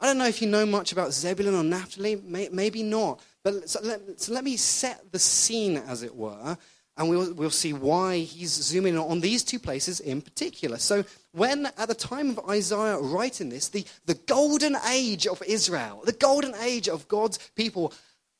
I 0.02 0.08
don't 0.08 0.18
know 0.18 0.28
if 0.28 0.42
you 0.42 0.50
know 0.50 0.66
much 0.66 0.92
about 0.92 1.14
Zebulun 1.14 1.56
or 1.56 1.64
Naphtali, 1.64 2.18
may, 2.18 2.50
maybe 2.52 2.84
not. 2.84 3.22
But 3.46 3.70
so 3.70 3.80
let, 3.82 4.20
so 4.20 4.34
let 4.34 4.44
me 4.44 4.58
set 4.58 5.10
the 5.14 5.20
scene, 5.20 5.78
as 5.78 6.04
it 6.04 6.14
were, 6.14 6.58
and 6.98 7.10
we'll, 7.10 7.34
we'll 7.34 7.50
see 7.50 7.72
why 7.72 8.18
he's 8.18 8.52
zooming 8.52 8.96
in 8.96 9.00
on 9.00 9.22
these 9.22 9.46
two 9.46 9.60
places 9.60 10.02
in 10.02 10.22
particular. 10.22 10.80
So, 10.80 11.06
when 11.32 11.68
at 11.78 11.88
the 11.88 11.96
time 11.96 12.32
of 12.32 12.50
Isaiah 12.50 13.00
writing 13.00 13.48
this, 13.48 13.70
the, 13.70 13.86
the 14.06 14.16
golden 14.16 14.76
age 14.92 15.28
of 15.28 15.42
Israel, 15.48 16.02
the 16.04 16.12
golden 16.12 16.54
age 16.56 16.90
of 16.90 17.08
God's 17.08 17.38
people, 17.56 17.94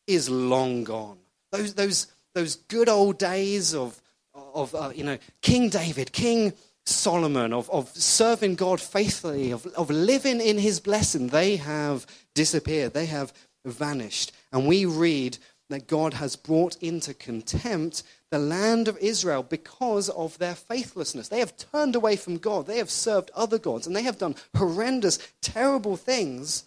is 0.08 0.30
long 0.30 0.84
gone. 0.84 1.20
Those, 1.54 1.74
those, 1.76 2.08
those 2.34 2.56
good 2.56 2.90
old 2.90 3.18
days 3.18 3.74
of, 3.74 4.02
of 4.34 4.74
uh, 4.76 4.92
you 4.94 5.04
know, 5.04 5.18
King 5.42 5.70
David, 5.70 6.12
King 6.12 6.54
Solomon, 6.86 7.54
of, 7.54 7.70
of 7.70 7.90
serving 7.90 8.56
God 8.56 8.82
faithfully, 8.82 9.52
of, 9.52 9.66
of 9.68 9.90
living 9.90 10.42
in 10.42 10.58
his 10.58 10.80
blessing, 10.80 11.28
they 11.28 11.56
have 11.58 12.06
disappeared. 12.34 12.94
They 12.94 13.06
have 13.06 13.34
vanished. 13.66 14.32
And 14.52 14.68
we 14.68 14.86
read 14.86 15.38
that 15.70 15.88
God 15.88 16.14
has 16.16 16.36
brought 16.36 16.76
into 16.84 17.14
contempt 17.14 18.04
the 18.30 18.40
land 18.40 18.88
of 18.88 18.98
Israel 18.98 19.44
because 19.44 20.10
of 20.10 20.38
their 20.38 20.56
faithlessness. 20.56 21.30
They 21.30 21.40
have 21.40 21.56
turned 21.56 21.96
away 21.96 22.16
from 22.16 22.38
God, 22.38 22.68
they 22.68 22.78
have 22.78 22.90
served 22.90 23.32
other 23.36 23.58
gods, 23.58 23.88
and 23.88 23.96
they 23.96 24.04
have 24.04 24.18
done 24.18 24.36
horrendous, 24.56 25.20
terrible 25.42 25.96
things. 25.96 26.64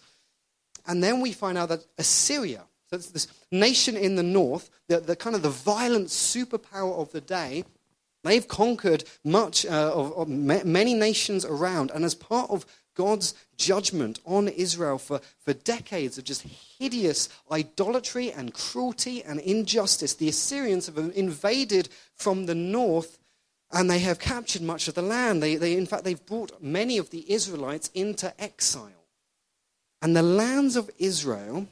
And 0.87 1.03
then 1.03 1.21
we 1.21 1.33
find 1.33 1.57
out 1.57 1.69
that 1.69 1.85
Assyria, 1.97 2.63
so 2.89 2.95
it's 2.95 3.11
this 3.11 3.27
nation 3.51 3.97
in 3.97 4.15
the 4.15 4.23
north, 4.23 4.69
the, 4.87 4.99
the 4.99 5.15
kind 5.15 5.35
of 5.35 5.41
the 5.41 5.49
violent 5.49 6.07
superpower 6.07 6.97
of 6.97 7.11
the 7.11 7.21
day, 7.21 7.65
they've 8.23 8.47
conquered 8.47 9.03
much 9.23 9.65
uh, 9.65 9.91
of, 9.93 10.13
of 10.13 10.27
many 10.29 10.93
nations 10.93 11.43
around. 11.43 11.91
And 11.91 12.05
as 12.05 12.15
part 12.15 12.49
of 12.49 12.65
God's 12.95 13.35
judgment 13.57 14.19
on 14.25 14.47
Israel 14.47 14.97
for, 14.97 15.19
for 15.39 15.53
decades 15.53 16.17
of 16.17 16.23
just 16.23 16.43
hideous 16.79 17.29
idolatry 17.51 18.31
and 18.31 18.53
cruelty 18.53 19.21
and 19.21 19.39
injustice, 19.41 20.13
the 20.13 20.29
Assyrians 20.29 20.85
have 20.85 20.97
invaded 20.97 21.89
from 22.15 22.45
the 22.45 22.55
north 22.55 23.19
and 23.71 23.91
they 23.91 23.99
have 23.99 24.17
captured 24.17 24.61
much 24.61 24.87
of 24.87 24.93
the 24.93 25.01
land. 25.01 25.43
They, 25.43 25.55
they, 25.55 25.75
in 25.75 25.85
fact, 25.85 26.05
they've 26.05 26.25
brought 26.25 26.63
many 26.63 26.97
of 26.97 27.09
the 27.09 27.29
Israelites 27.31 27.89
into 27.93 28.33
exile. 28.41 28.91
And 30.01 30.15
the 30.15 30.23
lands 30.23 30.77
of 30.77 30.89
Israel 30.97 31.67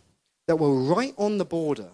that 0.47 0.57
were 0.57 0.73
right 0.73 1.13
on 1.17 1.37
the 1.37 1.45
border 1.45 1.89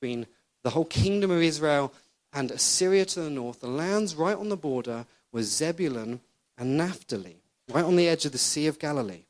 between 0.00 0.26
the 0.62 0.70
whole 0.70 0.84
kingdom 0.84 1.30
of 1.30 1.42
Israel 1.42 1.92
and 2.32 2.50
Assyria 2.50 3.04
to 3.04 3.20
the 3.20 3.30
north, 3.30 3.60
the 3.60 3.68
lands 3.68 4.14
right 4.14 4.36
on 4.36 4.48
the 4.48 4.56
border 4.56 5.06
were 5.32 5.42
Zebulun 5.42 6.20
and 6.58 6.76
Naphtali, 6.76 7.36
right 7.70 7.84
on 7.84 7.96
the 7.96 8.08
edge 8.08 8.24
of 8.24 8.32
the 8.32 8.38
Sea 8.38 8.66
of 8.66 8.78
Galilee. 8.78 9.24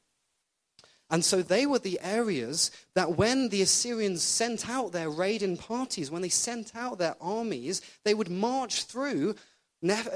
And 1.10 1.24
so 1.24 1.42
they 1.42 1.66
were 1.66 1.78
the 1.78 2.00
areas 2.02 2.70
that 2.94 3.16
when 3.16 3.50
the 3.50 3.62
Assyrians 3.62 4.22
sent 4.22 4.68
out 4.68 4.92
their 4.92 5.10
raiding 5.10 5.58
parties, 5.58 6.10
when 6.10 6.22
they 6.22 6.28
sent 6.28 6.74
out 6.74 6.98
their 6.98 7.16
armies, 7.20 7.82
they 8.04 8.14
would 8.14 8.30
march 8.30 8.84
through 8.84 9.36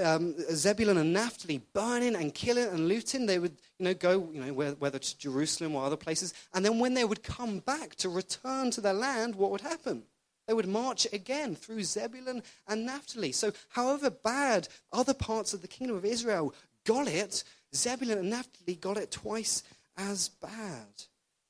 um, 0.03 0.35
Zebulun 0.55 0.97
and 0.97 1.13
Naphtali, 1.13 1.61
burning 1.73 2.15
and 2.15 2.35
killing 2.35 2.69
and 2.69 2.89
looting. 2.89 3.27
They 3.27 3.39
would 3.39 3.57
you 3.79 3.85
know, 3.85 3.95
go, 3.95 4.29
you 4.33 4.41
know, 4.41 4.53
whether 4.53 4.99
to 4.99 5.19
Jerusalem 5.19 5.75
or 5.75 5.85
other 5.85 5.97
places. 5.97 6.33
And 6.55 6.65
then 6.65 6.79
when 6.79 6.95
they 6.95 7.05
would 7.05 7.23
come 7.23 7.59
back 7.61 7.95
to 7.97 8.09
return 8.09 8.71
to 8.73 8.81
their 8.81 8.95
land, 8.95 9.35
what 9.35 9.51
would 9.51 9.61
happen? 9.61 10.05
They 10.47 10.55
would 10.55 10.67
march 10.67 11.07
again 11.13 11.55
through 11.55 11.85
Zebulun 11.85 12.43
and 12.67 12.87
Naphtali. 12.87 13.33
So, 13.33 13.53
however 13.69 14.09
bad 14.09 14.69
other 14.91 15.13
parts 15.13 15.53
of 15.53 15.61
the 15.61 15.69
kingdom 15.69 15.97
of 15.97 16.07
Israel 16.07 16.55
got 16.87 17.07
it, 17.07 17.45
Zebulun 17.75 18.19
and 18.19 18.31
Naphtali 18.31 18.77
got 18.77 18.97
it 18.97 19.11
twice 19.11 19.63
as 19.99 20.31
bad. 20.31 21.05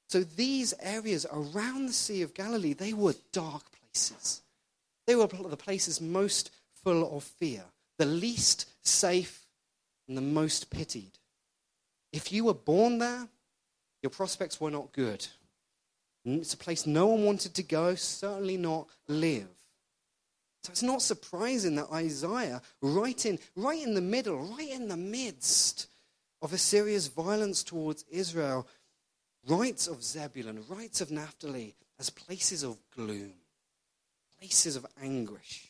So, 0.09 0.25
these 0.25 0.75
areas 0.83 1.27
around 1.31 1.87
the 1.87 1.93
Sea 1.93 2.23
of 2.23 2.35
Galilee, 2.35 2.73
they 2.73 2.93
were 2.93 3.15
dark 3.31 3.63
places. 3.71 4.43
They 5.07 5.15
were 5.15 5.29
the 5.29 5.57
places 5.57 6.01
most 6.01 6.51
full 6.83 7.17
of 7.17 7.23
fear, 7.23 7.65
the 7.99 8.07
least 8.07 8.67
safe, 8.83 9.47
and 10.07 10.17
the 10.17 10.23
most 10.23 10.71
pitied. 10.71 11.19
If 12.13 12.33
you 12.33 12.45
were 12.45 12.55
born 12.55 12.99
there, 12.99 13.29
your 14.03 14.11
prospects 14.11 14.61
were 14.61 14.71
not 14.71 14.93
good. 14.93 15.27
Hmm? 16.25 16.37
It's 16.37 16.55
a 16.55 16.59
place 16.59 16.87
no 16.87 17.07
one 17.07 17.25
wanted 17.25 17.55
to 17.55 17.63
go, 17.63 17.95
certainly 17.95 18.57
not 18.57 18.89
live. 19.07 19.49
So 20.63 20.71
it's 20.71 20.83
not 20.83 21.03
surprising 21.03 21.77
that 21.77 21.93
Isaiah, 21.93 22.63
right 22.81 23.25
in, 23.27 23.39
right 23.55 23.83
in 23.83 23.95
the 23.95 24.01
middle, 24.01 24.37
right 24.37 24.71
in 24.71 24.89
the 24.89 24.97
midst 24.97 25.87
of 26.43 26.53
Assyria's 26.53 27.09
violence 27.09 27.63
towards 27.63 28.05
Israel, 28.11 28.67
writes 29.47 29.87
of 29.87 30.03
Zebulun, 30.03 30.65
writes 30.69 31.01
of 31.01 31.11
Naphtali 31.11 31.75
as 31.99 32.11
places 32.11 32.63
of 32.63 32.79
gloom, 32.95 33.35
places 34.39 34.77
of 34.77 34.87
anguish. 35.03 35.68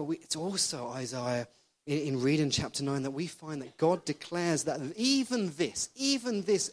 But 0.00 0.04
we, 0.04 0.16
it's 0.16 0.34
also 0.34 0.88
Isaiah 0.88 1.46
in, 1.86 1.98
in 1.98 2.22
reading 2.22 2.48
chapter 2.48 2.82
9 2.82 3.02
that 3.02 3.10
we 3.10 3.26
find 3.26 3.60
that 3.60 3.76
God 3.76 4.02
declares 4.06 4.64
that 4.64 4.80
even 4.96 5.52
this, 5.58 5.90
even 5.94 6.40
this, 6.40 6.70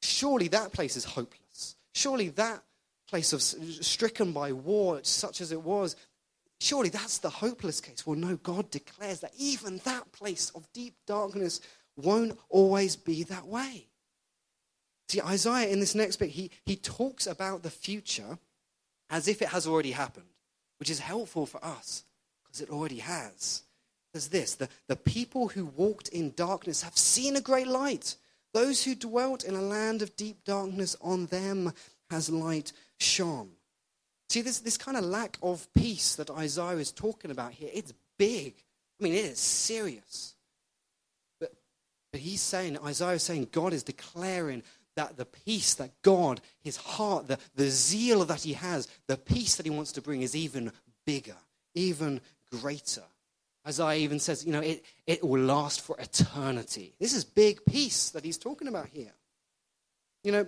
surely 0.00 0.48
that 0.48 0.72
place 0.72 0.96
is 0.96 1.04
hopeless. 1.04 1.76
Surely 1.92 2.30
that 2.30 2.62
place 3.06 3.34
of 3.34 3.42
stricken 3.42 4.32
by 4.32 4.52
war, 4.52 5.00
such 5.02 5.42
as 5.42 5.52
it 5.52 5.60
was, 5.60 5.94
surely 6.58 6.88
that's 6.88 7.18
the 7.18 7.28
hopeless 7.28 7.82
case. 7.82 8.06
Well, 8.06 8.16
no, 8.16 8.36
God 8.36 8.70
declares 8.70 9.20
that 9.20 9.34
even 9.36 9.82
that 9.84 10.10
place 10.12 10.50
of 10.54 10.66
deep 10.72 10.94
darkness 11.06 11.60
won't 11.98 12.38
always 12.48 12.96
be 12.96 13.24
that 13.24 13.46
way. 13.46 13.88
See, 15.10 15.20
Isaiah 15.20 15.68
in 15.68 15.80
this 15.80 15.94
next 15.94 16.16
bit, 16.16 16.30
he, 16.30 16.50
he 16.64 16.76
talks 16.76 17.26
about 17.26 17.62
the 17.62 17.68
future 17.68 18.38
as 19.10 19.28
if 19.28 19.42
it 19.42 19.48
has 19.48 19.66
already 19.66 19.90
happened, 19.90 20.30
which 20.78 20.88
is 20.88 21.00
helpful 21.00 21.44
for 21.44 21.62
us 21.62 22.04
because 22.50 22.62
it 22.62 22.70
already 22.70 22.98
has 22.98 23.62
says 24.12 24.28
this 24.28 24.54
the, 24.56 24.68
the 24.88 24.96
people 24.96 25.48
who 25.48 25.66
walked 25.66 26.08
in 26.08 26.32
darkness 26.32 26.82
have 26.82 26.96
seen 26.96 27.36
a 27.36 27.40
great 27.40 27.66
light. 27.66 28.16
Those 28.52 28.82
who 28.82 28.94
dwelt 28.96 29.44
in 29.44 29.54
a 29.54 29.62
land 29.62 30.02
of 30.02 30.16
deep 30.16 30.44
darkness, 30.44 30.96
on 31.00 31.26
them 31.26 31.72
has 32.10 32.28
light 32.28 32.72
shone. 32.98 33.50
See, 34.28 34.40
this, 34.40 34.58
this 34.58 34.76
kind 34.76 34.96
of 34.96 35.04
lack 35.04 35.38
of 35.42 35.72
peace 35.72 36.16
that 36.16 36.30
Isaiah 36.30 36.76
is 36.76 36.90
talking 36.90 37.30
about 37.30 37.52
here, 37.52 37.70
it's 37.72 37.92
big. 38.18 38.54
I 39.00 39.04
mean, 39.04 39.14
it 39.14 39.24
is 39.24 39.38
serious. 39.38 40.34
But, 41.38 41.52
but 42.10 42.20
he's 42.20 42.40
saying, 42.40 42.76
Isaiah 42.84 43.14
is 43.14 43.22
saying, 43.22 43.48
God 43.52 43.72
is 43.72 43.84
declaring 43.84 44.64
that 44.96 45.16
the 45.16 45.24
peace 45.24 45.74
that 45.74 46.02
God, 46.02 46.40
his 46.60 46.76
heart, 46.76 47.28
the, 47.28 47.38
the 47.54 47.70
zeal 47.70 48.24
that 48.24 48.42
he 48.42 48.54
has, 48.54 48.88
the 49.06 49.16
peace 49.16 49.56
that 49.56 49.66
he 49.66 49.70
wants 49.70 49.92
to 49.92 50.02
bring 50.02 50.22
is 50.22 50.34
even 50.34 50.72
bigger, 51.06 51.36
even 51.74 52.20
greater. 52.50 53.02
Isaiah 53.66 53.98
even 53.98 54.18
says, 54.18 54.44
you 54.44 54.52
know, 54.52 54.60
it, 54.60 54.84
it 55.06 55.22
will 55.22 55.42
last 55.42 55.82
for 55.82 55.98
eternity. 55.98 56.94
This 56.98 57.14
is 57.14 57.24
big 57.24 57.64
peace 57.66 58.10
that 58.10 58.24
he's 58.24 58.38
talking 58.38 58.68
about 58.68 58.88
here. 58.88 59.12
You 60.24 60.32
know, 60.32 60.46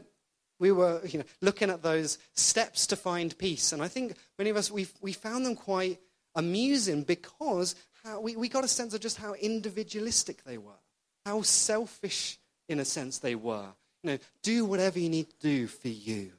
we 0.58 0.72
were 0.72 1.00
you 1.04 1.18
know, 1.18 1.24
looking 1.40 1.70
at 1.70 1.82
those 1.82 2.18
steps 2.34 2.86
to 2.88 2.96
find 2.96 3.36
peace, 3.36 3.72
and 3.72 3.82
I 3.82 3.88
think 3.88 4.16
many 4.38 4.50
of 4.50 4.56
us, 4.56 4.70
we 4.70 4.86
we 5.00 5.12
found 5.12 5.44
them 5.44 5.56
quite 5.56 5.98
amusing 6.34 7.02
because 7.02 7.74
how, 8.04 8.20
we, 8.20 8.36
we 8.36 8.48
got 8.48 8.64
a 8.64 8.68
sense 8.68 8.94
of 8.94 9.00
just 9.00 9.16
how 9.16 9.34
individualistic 9.34 10.44
they 10.44 10.58
were, 10.58 10.80
how 11.26 11.42
selfish, 11.42 12.38
in 12.68 12.78
a 12.80 12.84
sense, 12.84 13.18
they 13.18 13.34
were. 13.34 13.66
You 14.02 14.10
know, 14.10 14.18
do 14.42 14.64
whatever 14.64 14.98
you 14.98 15.08
need 15.08 15.30
to 15.30 15.36
do 15.40 15.66
for 15.66 15.88
you. 15.88 16.32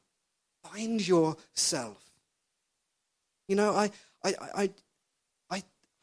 Find 0.64 1.06
yourself. 1.06 2.02
You 3.48 3.56
know, 3.56 3.74
I, 3.74 3.92
I, 4.24 4.34
I, 4.56 4.70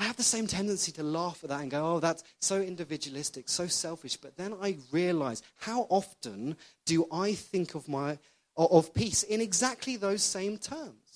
I 0.01 0.05
have 0.05 0.17
the 0.17 0.23
same 0.25 0.49
tendency 0.49 0.91
to 0.93 1.05
laugh 1.05 1.45
at 1.45 1.51
that 1.51 1.61
and 1.61 1.71
go, 1.71 1.95
oh, 1.95 2.01
that's 2.01 2.25
so 2.41 2.61
individualistic, 2.61 3.49
so 3.49 3.69
selfish. 3.69 4.17
But 4.17 4.37
then 4.37 4.55
I 4.61 4.79
realize 4.91 5.43
how 5.59 5.87
often 5.91 6.57
do 6.87 7.07
I 7.13 7.35
think 7.35 7.77
of, 7.77 7.87
my, 7.87 8.19
of 8.57 8.93
peace 8.95 9.23
in 9.23 9.41
exactly 9.41 9.97
those 9.97 10.23
same 10.23 10.59
terms? 10.59 11.11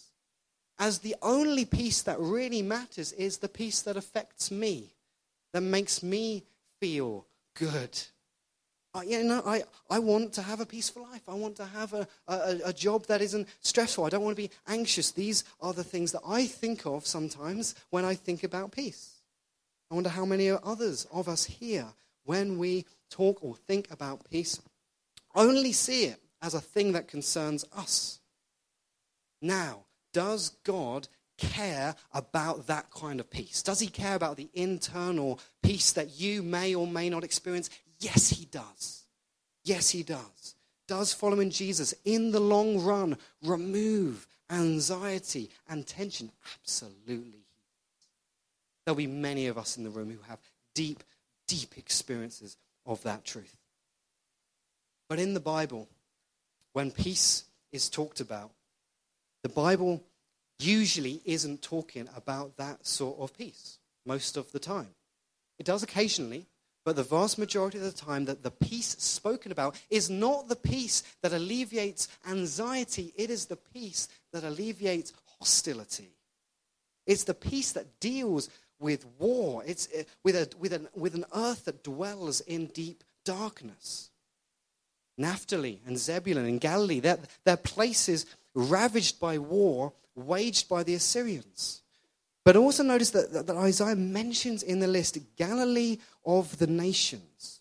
as 0.78 0.98
the 0.98 1.14
only 1.22 1.64
peace 1.64 2.02
that 2.02 2.18
really 2.18 2.62
matters 2.62 3.12
is 3.12 3.38
the 3.38 3.48
peace 3.48 3.82
that 3.82 3.96
affects 3.96 4.50
me, 4.50 4.94
that 5.52 5.60
makes 5.60 6.02
me 6.02 6.44
feel 6.80 7.26
good. 7.54 7.98
I, 8.94 9.02
you 9.02 9.24
know, 9.24 9.42
I, 9.44 9.64
I 9.90 9.98
want 9.98 10.32
to 10.34 10.42
have 10.42 10.60
a 10.60 10.66
peaceful 10.66 11.02
life. 11.02 11.22
I 11.28 11.34
want 11.34 11.56
to 11.56 11.64
have 11.66 11.92
a, 11.92 12.06
a, 12.28 12.60
a 12.66 12.72
job 12.72 13.06
that 13.06 13.20
isn't 13.20 13.48
stressful. 13.60 14.04
I 14.04 14.08
don't 14.08 14.22
want 14.22 14.36
to 14.36 14.42
be 14.42 14.50
anxious. 14.68 15.10
These 15.10 15.44
are 15.60 15.72
the 15.72 15.84
things 15.84 16.12
that 16.12 16.22
I 16.26 16.46
think 16.46 16.86
of 16.86 17.06
sometimes 17.06 17.74
when 17.90 18.04
I 18.04 18.14
think 18.14 18.44
about 18.44 18.72
peace. 18.72 19.10
I 19.90 19.94
wonder 19.94 20.10
how 20.10 20.24
many 20.24 20.48
others 20.50 21.06
of 21.12 21.28
us 21.28 21.44
here, 21.44 21.86
when 22.24 22.58
we 22.58 22.86
talk 23.10 23.42
or 23.42 23.54
think 23.54 23.90
about 23.90 24.30
peace, 24.30 24.60
only 25.34 25.72
see 25.72 26.04
it 26.04 26.20
as 26.40 26.54
a 26.54 26.60
thing 26.60 26.92
that 26.92 27.08
concerns 27.08 27.64
us. 27.76 28.20
Now, 29.42 29.84
does 30.12 30.50
God 30.64 31.08
care 31.36 31.96
about 32.12 32.68
that 32.68 32.90
kind 32.90 33.18
of 33.18 33.28
peace? 33.28 33.62
Does 33.62 33.80
he 33.80 33.88
care 33.88 34.14
about 34.14 34.36
the 34.36 34.48
internal 34.54 35.40
peace 35.62 35.92
that 35.92 36.18
you 36.18 36.42
may 36.42 36.74
or 36.74 36.86
may 36.86 37.10
not 37.10 37.24
experience? 37.24 37.70
Yes, 38.04 38.28
he 38.28 38.44
does. 38.44 39.04
Yes, 39.64 39.88
he 39.88 40.02
does. 40.02 40.54
Does 40.86 41.14
following 41.14 41.48
Jesus 41.48 41.94
in 42.04 42.32
the 42.32 42.40
long 42.40 42.84
run 42.84 43.16
remove 43.42 44.26
anxiety 44.50 45.48
and 45.70 45.86
tension? 45.86 46.30
Absolutely. 46.60 47.46
There'll 48.84 48.96
be 48.96 49.06
many 49.06 49.46
of 49.46 49.56
us 49.56 49.78
in 49.78 49.84
the 49.84 49.90
room 49.90 50.10
who 50.10 50.18
have 50.28 50.38
deep, 50.74 51.02
deep 51.48 51.78
experiences 51.78 52.58
of 52.84 53.02
that 53.04 53.24
truth. 53.24 53.56
But 55.08 55.18
in 55.18 55.32
the 55.32 55.40
Bible, 55.40 55.88
when 56.74 56.90
peace 56.90 57.44
is 57.72 57.88
talked 57.88 58.20
about, 58.20 58.50
the 59.42 59.48
Bible 59.48 60.02
usually 60.58 61.22
isn't 61.24 61.62
talking 61.62 62.06
about 62.14 62.58
that 62.58 62.86
sort 62.86 63.18
of 63.18 63.36
peace 63.36 63.78
most 64.04 64.36
of 64.36 64.52
the 64.52 64.58
time. 64.58 64.90
It 65.58 65.64
does 65.64 65.82
occasionally, 65.82 66.44
but 66.84 66.96
the 66.96 67.02
vast 67.02 67.38
majority 67.38 67.78
of 67.78 67.84
the 67.84 67.92
time 67.92 68.26
that 68.26 68.42
the 68.42 68.50
peace 68.50 68.96
spoken 68.98 69.50
about 69.50 69.80
is 69.90 70.10
not 70.10 70.48
the 70.48 70.56
peace 70.56 71.02
that 71.22 71.32
alleviates 71.32 72.08
anxiety, 72.28 73.12
it 73.16 73.30
is 73.30 73.46
the 73.46 73.56
peace 73.56 74.08
that 74.32 74.44
alleviates 74.44 75.12
hostility. 75.38 76.10
It's 77.06 77.24
the 77.24 77.34
peace 77.34 77.72
that 77.72 78.00
deals 78.00 78.50
with 78.78 79.06
war. 79.18 79.62
It's 79.66 79.88
uh, 79.98 80.04
with, 80.22 80.36
a, 80.36 80.48
with, 80.58 80.72
an, 80.72 80.88
with 80.94 81.14
an 81.14 81.24
earth 81.34 81.66
that 81.66 81.82
dwells 81.82 82.40
in 82.40 82.66
deep 82.66 83.04
darkness. 83.24 84.10
Naphtali 85.16 85.80
and 85.86 85.96
Zebulun 85.96 86.46
and 86.46 86.60
Galilee, 86.60 87.00
they're, 87.00 87.18
they're 87.44 87.56
places 87.56 88.26
ravaged 88.54 89.20
by 89.20 89.38
war 89.38 89.92
waged 90.16 90.68
by 90.68 90.82
the 90.82 90.94
Assyrians. 90.94 91.82
But 92.44 92.56
also 92.56 92.82
notice 92.82 93.10
that, 93.10 93.32
that, 93.32 93.46
that 93.46 93.56
Isaiah 93.56 93.96
mentions 93.96 94.62
in 94.62 94.80
the 94.80 94.86
list 94.86 95.18
Galilee 95.36 95.98
of 96.26 96.58
the 96.58 96.66
nations. 96.66 97.60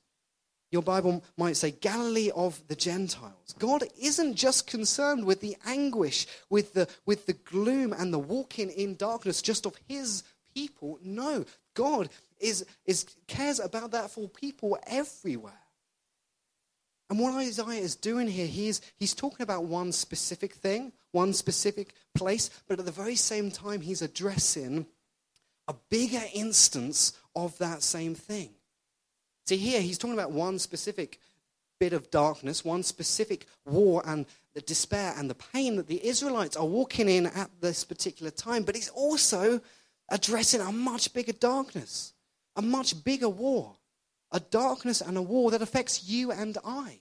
Your 0.71 0.81
Bible 0.81 1.23
might 1.37 1.55
say 1.55 1.71
Galilee 1.71 2.31
of 2.35 2.61
the 2.67 2.75
Gentiles. 2.75 3.55
God 3.59 3.83
isn't 4.01 4.35
just 4.35 4.65
concerned 4.65 5.23
with 5.23 5.39
the 5.39 5.55
anguish, 5.65 6.25
with 6.49 6.73
the, 6.73 6.87
with 7.05 7.27
the 7.27 7.33
gloom 7.33 7.93
and 7.93 8.11
the 8.11 8.19
walking 8.19 8.71
in 8.71 8.95
darkness 8.95 9.41
just 9.41 9.65
of 9.67 9.75
his 9.87 10.23
people. 10.55 10.97
No, 11.03 11.45
God 11.75 12.09
is, 12.39 12.65
is, 12.85 13.05
cares 13.27 13.59
about 13.59 13.91
that 13.91 14.09
for 14.09 14.27
people 14.27 14.77
everywhere. 14.87 15.53
And 17.09 17.19
what 17.19 17.35
Isaiah 17.35 17.79
is 17.79 17.95
doing 17.95 18.27
here, 18.27 18.47
he's, 18.47 18.81
he's 18.97 19.13
talking 19.13 19.43
about 19.43 19.65
one 19.65 19.91
specific 19.91 20.53
thing, 20.53 20.91
one 21.13 21.33
specific 21.33 21.93
place, 22.13 22.49
but 22.67 22.79
at 22.79 22.85
the 22.85 22.91
very 22.91 23.15
same 23.15 23.49
time, 23.49 23.81
he's 23.81 24.01
addressing 24.01 24.85
a 25.67 25.73
bigger 25.89 26.23
instance 26.33 27.13
of 27.35 27.57
that 27.59 27.81
same 27.81 28.15
thing. 28.15 28.49
See, 29.45 29.57
here 29.57 29.81
he's 29.81 29.97
talking 29.97 30.13
about 30.17 30.31
one 30.31 30.59
specific 30.59 31.19
bit 31.79 31.93
of 31.93 32.11
darkness, 32.11 32.63
one 32.63 32.83
specific 32.83 33.45
war 33.65 34.01
and 34.05 34.25
the 34.53 34.61
despair 34.61 35.13
and 35.17 35.29
the 35.29 35.35
pain 35.35 35.75
that 35.75 35.87
the 35.87 36.05
Israelites 36.05 36.55
are 36.55 36.65
walking 36.65 37.09
in 37.09 37.27
at 37.27 37.49
this 37.59 37.83
particular 37.83 38.31
time, 38.31 38.63
but 38.63 38.75
he's 38.75 38.89
also 38.89 39.59
addressing 40.09 40.61
a 40.61 40.71
much 40.71 41.13
bigger 41.13 41.33
darkness, 41.33 42.13
a 42.55 42.61
much 42.61 43.03
bigger 43.03 43.29
war, 43.29 43.75
a 44.31 44.39
darkness 44.39 45.01
and 45.01 45.17
a 45.17 45.21
war 45.21 45.51
that 45.51 45.61
affects 45.61 46.07
you 46.07 46.31
and 46.31 46.57
I. 46.63 46.99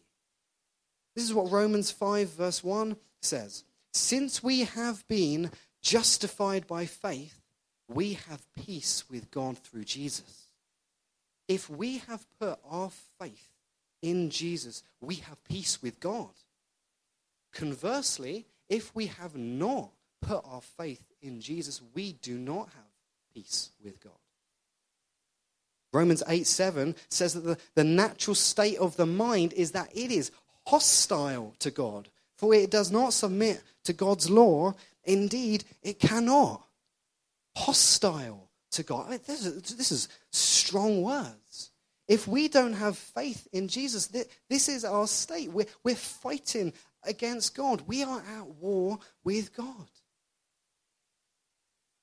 This 1.14 1.24
is 1.24 1.34
what 1.34 1.50
Romans 1.50 1.90
5, 1.90 2.30
verse 2.30 2.64
1 2.64 2.96
says. 3.20 3.64
Since 3.92 4.42
we 4.42 4.60
have 4.60 5.06
been 5.08 5.50
justified 5.82 6.66
by 6.66 6.86
faith, 6.86 7.40
we 7.88 8.14
have 8.28 8.46
peace 8.54 9.04
with 9.10 9.30
God 9.30 9.58
through 9.58 9.84
Jesus. 9.84 10.46
If 11.48 11.68
we 11.68 11.98
have 11.98 12.24
put 12.38 12.58
our 12.68 12.90
faith 13.18 13.50
in 14.00 14.30
Jesus, 14.30 14.82
we 15.00 15.16
have 15.16 15.42
peace 15.44 15.82
with 15.82 16.00
God. 16.00 16.30
Conversely, 17.52 18.46
if 18.68 18.94
we 18.94 19.06
have 19.06 19.36
not 19.36 19.90
put 20.22 20.42
our 20.46 20.62
faith 20.62 21.04
in 21.20 21.40
Jesus, 21.40 21.82
we 21.94 22.12
do 22.14 22.38
not 22.38 22.68
have 22.68 23.34
peace 23.34 23.70
with 23.84 24.00
God. 24.00 24.12
Romans 25.92 26.22
8 26.26 26.46
7 26.46 26.94
says 27.10 27.34
that 27.34 27.40
the, 27.40 27.58
the 27.74 27.84
natural 27.84 28.34
state 28.34 28.78
of 28.78 28.96
the 28.96 29.04
mind 29.04 29.52
is 29.52 29.72
that 29.72 29.90
it 29.94 30.10
is 30.10 30.30
hostile 30.66 31.54
to 31.58 31.70
God, 31.70 32.08
for 32.42 32.52
it 32.54 32.72
does 32.72 32.90
not 32.90 33.12
submit 33.12 33.62
to 33.84 33.92
God's 33.92 34.28
law. 34.28 34.74
Indeed, 35.04 35.62
it 35.80 36.00
cannot. 36.00 36.66
Hostile 37.56 38.50
to 38.72 38.82
God. 38.82 39.20
This, 39.28 39.46
is, 39.46 39.62
this 39.76 39.92
is 39.92 40.08
strong 40.32 41.02
words. 41.02 41.70
If 42.08 42.26
we 42.26 42.48
don't 42.48 42.72
have 42.72 42.98
faith 42.98 43.46
in 43.52 43.68
Jesus, 43.68 44.08
this 44.48 44.68
is 44.68 44.84
our 44.84 45.06
state. 45.06 45.52
We're, 45.52 45.68
we're 45.84 45.94
fighting 45.94 46.72
against 47.04 47.54
God. 47.54 47.84
We 47.86 48.02
are 48.02 48.18
at 48.36 48.48
war 48.60 48.98
with 49.22 49.54
God 49.56 49.86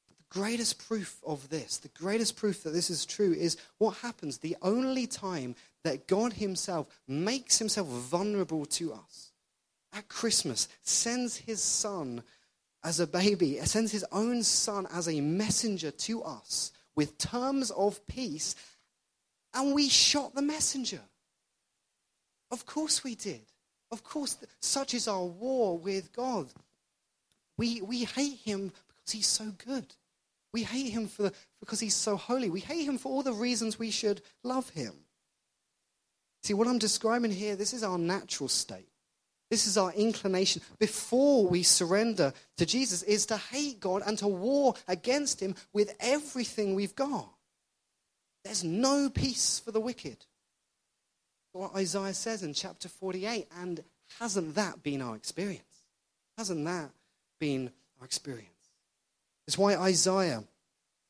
The 0.08 0.40
greatest 0.40 0.88
proof 0.88 1.20
of 1.28 1.50
this, 1.50 1.80
the 1.80 1.90
greatest 1.90 2.38
proof 2.38 2.64
that 2.64 2.72
this 2.72 2.90
is 2.90 3.06
true, 3.06 3.34
is 3.34 3.58
what 3.78 3.98
happens 3.98 4.38
the 4.38 4.56
only 4.62 5.06
time 5.06 5.56
that 5.84 6.08
God 6.08 6.32
Himself 6.32 6.88
makes 7.10 7.60
Himself 7.60 7.88
vulnerable 7.88 8.66
to 8.68 8.94
us. 8.94 9.29
At 9.94 10.08
Christmas, 10.08 10.68
sends 10.82 11.38
His 11.38 11.62
Son 11.62 12.24
as 12.84 13.00
a 13.00 13.08
baby, 13.08 13.60
sends 13.64 13.92
His 13.92 14.06
own 14.12 14.44
Son 14.44 14.88
as 14.94 15.08
a 15.08 15.22
messenger 15.22 15.92
to 15.92 16.24
us 16.24 16.72
with 16.96 17.18
terms 17.18 17.72
of 17.72 18.06
peace, 18.08 18.56
and 19.54 19.74
we 19.74 19.90
shot 19.90 20.36
the 20.36 20.42
messenger. 20.42 21.02
Of 22.52 22.66
course 22.66 23.04
we 23.04 23.16
did. 23.16 23.42
Of 23.92 24.04
course, 24.04 24.38
such 24.62 24.94
is 24.94 25.08
our 25.08 25.26
war 25.26 25.78
with 25.78 26.14
God. 26.14 26.48
We, 27.58 27.82
we 27.82 28.04
hate 28.06 28.40
Him 28.44 28.72
because 28.88 29.14
He's 29.14 29.28
so 29.28 29.54
good. 29.66 29.86
We 30.52 30.64
hate 30.64 30.92
him 30.92 31.08
for, 31.08 31.24
the, 31.24 31.34
because 31.60 31.80
he's 31.80 31.96
so 31.96 32.16
holy. 32.16 32.50
We 32.50 32.62
hate 32.62 32.84
him 32.84 32.98
for 32.98 33.12
all 33.12 33.24
the 33.24 33.34
reasons 33.34 33.78
we 33.78 33.92
should 33.92 34.22
love 34.44 34.70
him. 34.70 34.94
See, 36.44 36.54
what 36.54 36.68
I'm 36.68 36.80
describing 36.80 37.32
here, 37.32 37.56
this 37.56 37.74
is 37.74 37.84
our 37.84 37.98
natural 37.98 38.48
state. 38.48 38.90
This 39.50 39.66
is 39.66 39.78
our 39.78 39.92
inclination 39.94 40.62
before 40.78 41.48
we 41.48 41.64
surrender 41.64 42.34
to 42.58 42.66
Jesus, 42.66 43.02
is 43.04 43.26
to 43.28 43.38
hate 43.38 43.80
God 43.80 44.04
and 44.06 44.18
to 44.20 44.28
war 44.28 44.76
against 44.88 45.40
him 45.40 45.56
with 45.74 45.96
everything 46.00 46.76
we've 46.76 46.96
got. 46.96 47.30
There's 48.44 48.64
no 48.64 49.10
peace 49.10 49.60
for 49.60 49.72
the 49.72 49.80
wicked. 49.80 50.26
What 51.52 51.76
Isaiah 51.76 52.14
says 52.14 52.44
in 52.44 52.54
chapter 52.54 52.88
48, 52.88 53.48
and 53.60 53.84
hasn't 54.20 54.56
that 54.56 54.84
been 54.84 55.02
our 55.02 55.16
experience? 55.16 55.64
Hasn't 56.38 56.64
that 56.66 56.92
been 57.40 57.72
our 58.00 58.06
experience? 58.06 58.48
It's 59.48 59.58
why 59.58 59.76
Isaiah 59.76 60.44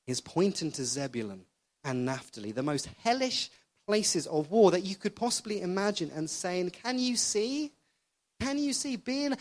is 0.07 0.21
pointing 0.21 0.71
to 0.71 0.85
Zebulun 0.85 1.43
and 1.83 2.05
Naphtali, 2.05 2.53
the 2.53 2.63
most 2.63 2.87
hellish 3.03 3.49
places 3.85 4.27
of 4.27 4.49
war 4.49 4.71
that 4.71 4.85
you 4.85 4.95
could 4.95 5.15
possibly 5.15 5.61
imagine, 5.61 6.09
and 6.15 6.29
saying, 6.29 6.69
Can 6.69 6.99
you 6.99 7.17
see? 7.17 7.73
Can 8.39 8.57
you 8.57 8.73
see? 8.73 8.95
Being, 8.95 9.35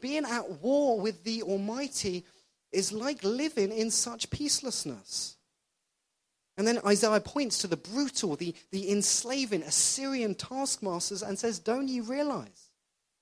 being 0.00 0.24
at 0.24 0.62
war 0.62 1.00
with 1.00 1.24
the 1.24 1.42
Almighty 1.42 2.24
is 2.72 2.92
like 2.92 3.22
living 3.24 3.72
in 3.72 3.90
such 3.90 4.30
peacelessness. 4.30 5.36
And 6.58 6.66
then 6.66 6.80
Isaiah 6.86 7.20
points 7.20 7.58
to 7.58 7.66
the 7.66 7.76
brutal, 7.76 8.36
the, 8.36 8.54
the 8.70 8.90
enslaving 8.90 9.62
Assyrian 9.62 10.34
taskmasters 10.34 11.22
and 11.22 11.38
says, 11.38 11.58
Don't 11.58 11.88
you 11.88 12.02
realize 12.02 12.70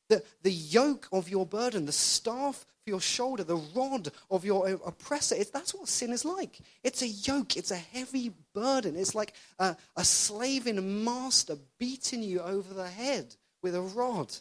that 0.08 0.24
the 0.42 0.52
yoke 0.52 1.08
of 1.12 1.28
your 1.28 1.46
burden, 1.46 1.86
the 1.86 1.92
staff 1.92 2.64
for 2.84 2.90
your 2.90 3.00
shoulder, 3.00 3.42
the 3.42 3.56
rod 3.74 4.10
of 4.30 4.44
your 4.44 4.68
oppressor. 4.86 5.36
That's 5.52 5.74
what 5.74 5.88
sin 5.88 6.12
is 6.12 6.24
like. 6.24 6.60
It's 6.82 7.02
a 7.02 7.08
yoke, 7.08 7.56
it's 7.56 7.70
a 7.70 7.76
heavy 7.76 8.32
burden. 8.54 8.96
It's 8.96 9.14
like 9.14 9.32
a, 9.58 9.76
a 9.96 10.04
slaving 10.04 11.04
master 11.04 11.56
beating 11.78 12.22
you 12.22 12.40
over 12.40 12.74
the 12.74 12.88
head 12.88 13.34
with 13.62 13.74
a 13.74 13.80
rod. 13.80 14.34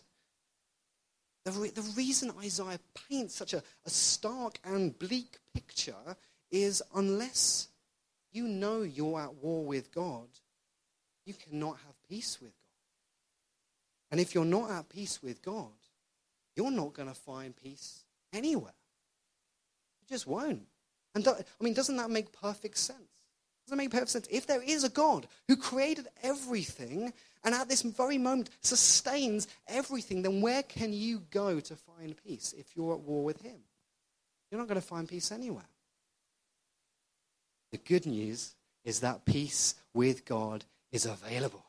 The, 1.46 1.52
re- 1.52 1.70
the 1.70 1.94
reason 1.96 2.32
Isaiah 2.42 2.80
paints 3.10 3.36
such 3.36 3.54
a, 3.54 3.62
a 3.86 3.90
stark 3.90 4.60
and 4.64 4.98
bleak 4.98 5.38
picture 5.54 6.16
is 6.52 6.82
unless 6.96 7.68
you 8.32 8.48
know 8.48 8.84
you're 8.84 9.20
at 9.20 9.36
war 9.36 9.66
with 9.66 9.94
God, 9.94 10.28
you 11.26 11.34
cannot 11.34 11.78
have 11.86 11.96
peace 12.10 12.40
with 12.42 12.52
God. 12.52 12.70
And 14.12 14.22
if 14.22 14.36
you're 14.36 14.46
not 14.46 14.72
at 14.72 14.90
peace 14.90 15.22
with 15.22 15.42
God, 15.42 15.72
you're 16.56 16.72
not 16.72 16.94
going 16.94 17.10
to 17.10 17.16
find 17.16 17.56
peace 17.56 18.04
anywhere. 18.32 18.74
You 20.02 20.08
just 20.08 20.28
won't. 20.28 20.68
And 21.16 21.28
I 21.28 21.44
mean, 21.62 21.74
doesn't 21.74 21.98
that 21.98 22.10
make 22.10 22.32
perfect 22.32 22.78
sense? 22.78 23.13
Doesn't 23.66 23.78
make 23.78 23.92
perfect 23.92 24.12
sense? 24.12 24.28
If 24.30 24.46
there 24.48 24.62
is 24.62 24.84
a 24.84 24.90
God 24.90 25.28
who 25.48 25.56
created 25.56 26.08
everything 26.22 27.14
and 27.44 27.56
at 27.56 27.70
this 27.70 27.82
very 27.82 28.18
moment 28.18 28.50
sustains 28.62 29.48
everything, 29.68 30.22
then 30.22 30.42
where 30.42 30.64
can 30.64 30.94
you 30.94 31.24
go 31.32 31.60
to 31.60 31.76
find 31.76 32.16
peace 32.26 32.54
if 32.58 32.76
you're 32.76 32.94
at 32.94 33.02
war 33.02 33.24
with 33.24 33.42
Him? 33.42 33.60
You're 34.52 34.60
not 34.60 34.68
going 34.68 34.80
to 34.80 34.86
find 34.86 35.08
peace 35.08 35.32
anywhere. 35.32 35.64
The 37.72 37.78
good 37.78 38.06
news 38.06 38.54
is 38.86 39.00
that 39.00 39.26
peace 39.26 39.76
with 39.94 40.26
God 40.26 40.66
is 40.92 41.06
available. 41.06 41.64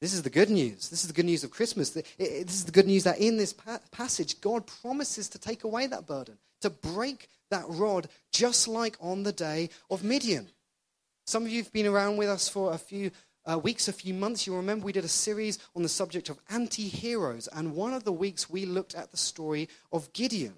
This 0.00 0.14
is 0.14 0.22
the 0.22 0.30
good 0.30 0.50
news. 0.50 0.88
This 0.88 1.02
is 1.02 1.08
the 1.08 1.14
good 1.14 1.24
news 1.24 1.42
of 1.42 1.50
Christmas. 1.50 1.90
This 1.90 2.04
is 2.18 2.64
the 2.64 2.72
good 2.72 2.86
news 2.86 3.04
that 3.04 3.18
in 3.18 3.36
this 3.36 3.54
passage, 3.90 4.40
God 4.40 4.66
promises 4.66 5.28
to 5.30 5.38
take 5.38 5.64
away 5.64 5.86
that 5.86 6.06
burden, 6.06 6.38
to 6.60 6.70
break 6.70 7.28
that 7.50 7.64
rod, 7.66 8.08
just 8.30 8.68
like 8.68 8.96
on 9.00 9.22
the 9.22 9.32
day 9.32 9.70
of 9.90 10.04
Midian. 10.04 10.48
Some 11.26 11.44
of 11.44 11.50
you 11.50 11.62
have 11.62 11.72
been 11.72 11.86
around 11.86 12.16
with 12.16 12.28
us 12.28 12.48
for 12.48 12.72
a 12.72 12.78
few 12.78 13.10
uh, 13.44 13.58
weeks, 13.58 13.88
a 13.88 13.92
few 13.92 14.14
months. 14.14 14.46
You'll 14.46 14.56
remember 14.58 14.86
we 14.86 14.92
did 14.92 15.04
a 15.04 15.08
series 15.08 15.58
on 15.74 15.82
the 15.82 15.88
subject 15.88 16.28
of 16.28 16.38
anti 16.50 16.88
heroes, 16.88 17.48
and 17.52 17.74
one 17.74 17.92
of 17.92 18.04
the 18.04 18.12
weeks 18.12 18.48
we 18.48 18.64
looked 18.64 18.94
at 18.94 19.10
the 19.10 19.16
story 19.16 19.68
of 19.92 20.12
Gideon. 20.12 20.54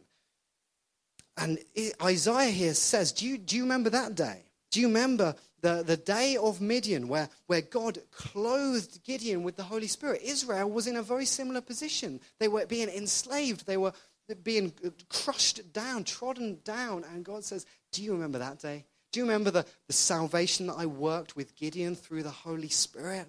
And 1.39 1.59
Isaiah 2.03 2.51
here 2.51 2.75
says, 2.75 3.13
do 3.13 3.27
you, 3.27 3.39
do 3.39 3.57
you 3.57 3.63
remember 3.63 3.91
that 3.91 4.15
day? 4.15 4.43
Do 4.71 4.81
you 4.81 4.89
remember 4.89 5.37
the, 5.61 5.83
the 5.87 5.97
day 5.97 6.37
of 6.37 6.61
Midian 6.61 7.09
where, 7.09 7.29
where 7.47 7.63
God 7.63 7.99
clothed 8.11 9.03
Gideon 9.05 9.45
with 9.45 9.57
the 9.57 9.63
Holy 9.63 9.87
Spirit? 9.87 10.21
Israel 10.23 10.69
was 10.69 10.87
in 10.87 10.97
a 10.97 11.03
very 11.03 11.25
similar 11.25 11.61
position. 11.61 12.21
They 12.41 12.49
were 12.49 12.67
being 12.67 12.89
enslaved, 12.89 13.67
they 13.67 13.77
were 13.77 13.93
being 14.43 14.73
crushed 15.09 15.73
down, 15.73 16.05
trodden 16.05 16.59
down. 16.65 17.05
And 17.05 17.25
God 17.25 17.45
says, 17.45 17.65
Do 17.93 18.03
you 18.03 18.13
remember 18.13 18.39
that 18.39 18.59
day? 18.59 18.85
Do 19.13 19.21
you 19.21 19.27
remember 19.27 19.51
the, 19.51 19.67
the 19.87 19.93
salvation 19.93 20.67
that 20.67 20.77
I 20.77 20.87
worked 20.87 21.37
with 21.37 21.57
Gideon 21.57 21.95
through 21.95 22.23
the 22.23 22.31
Holy 22.31 22.69
Spirit? 22.69 23.29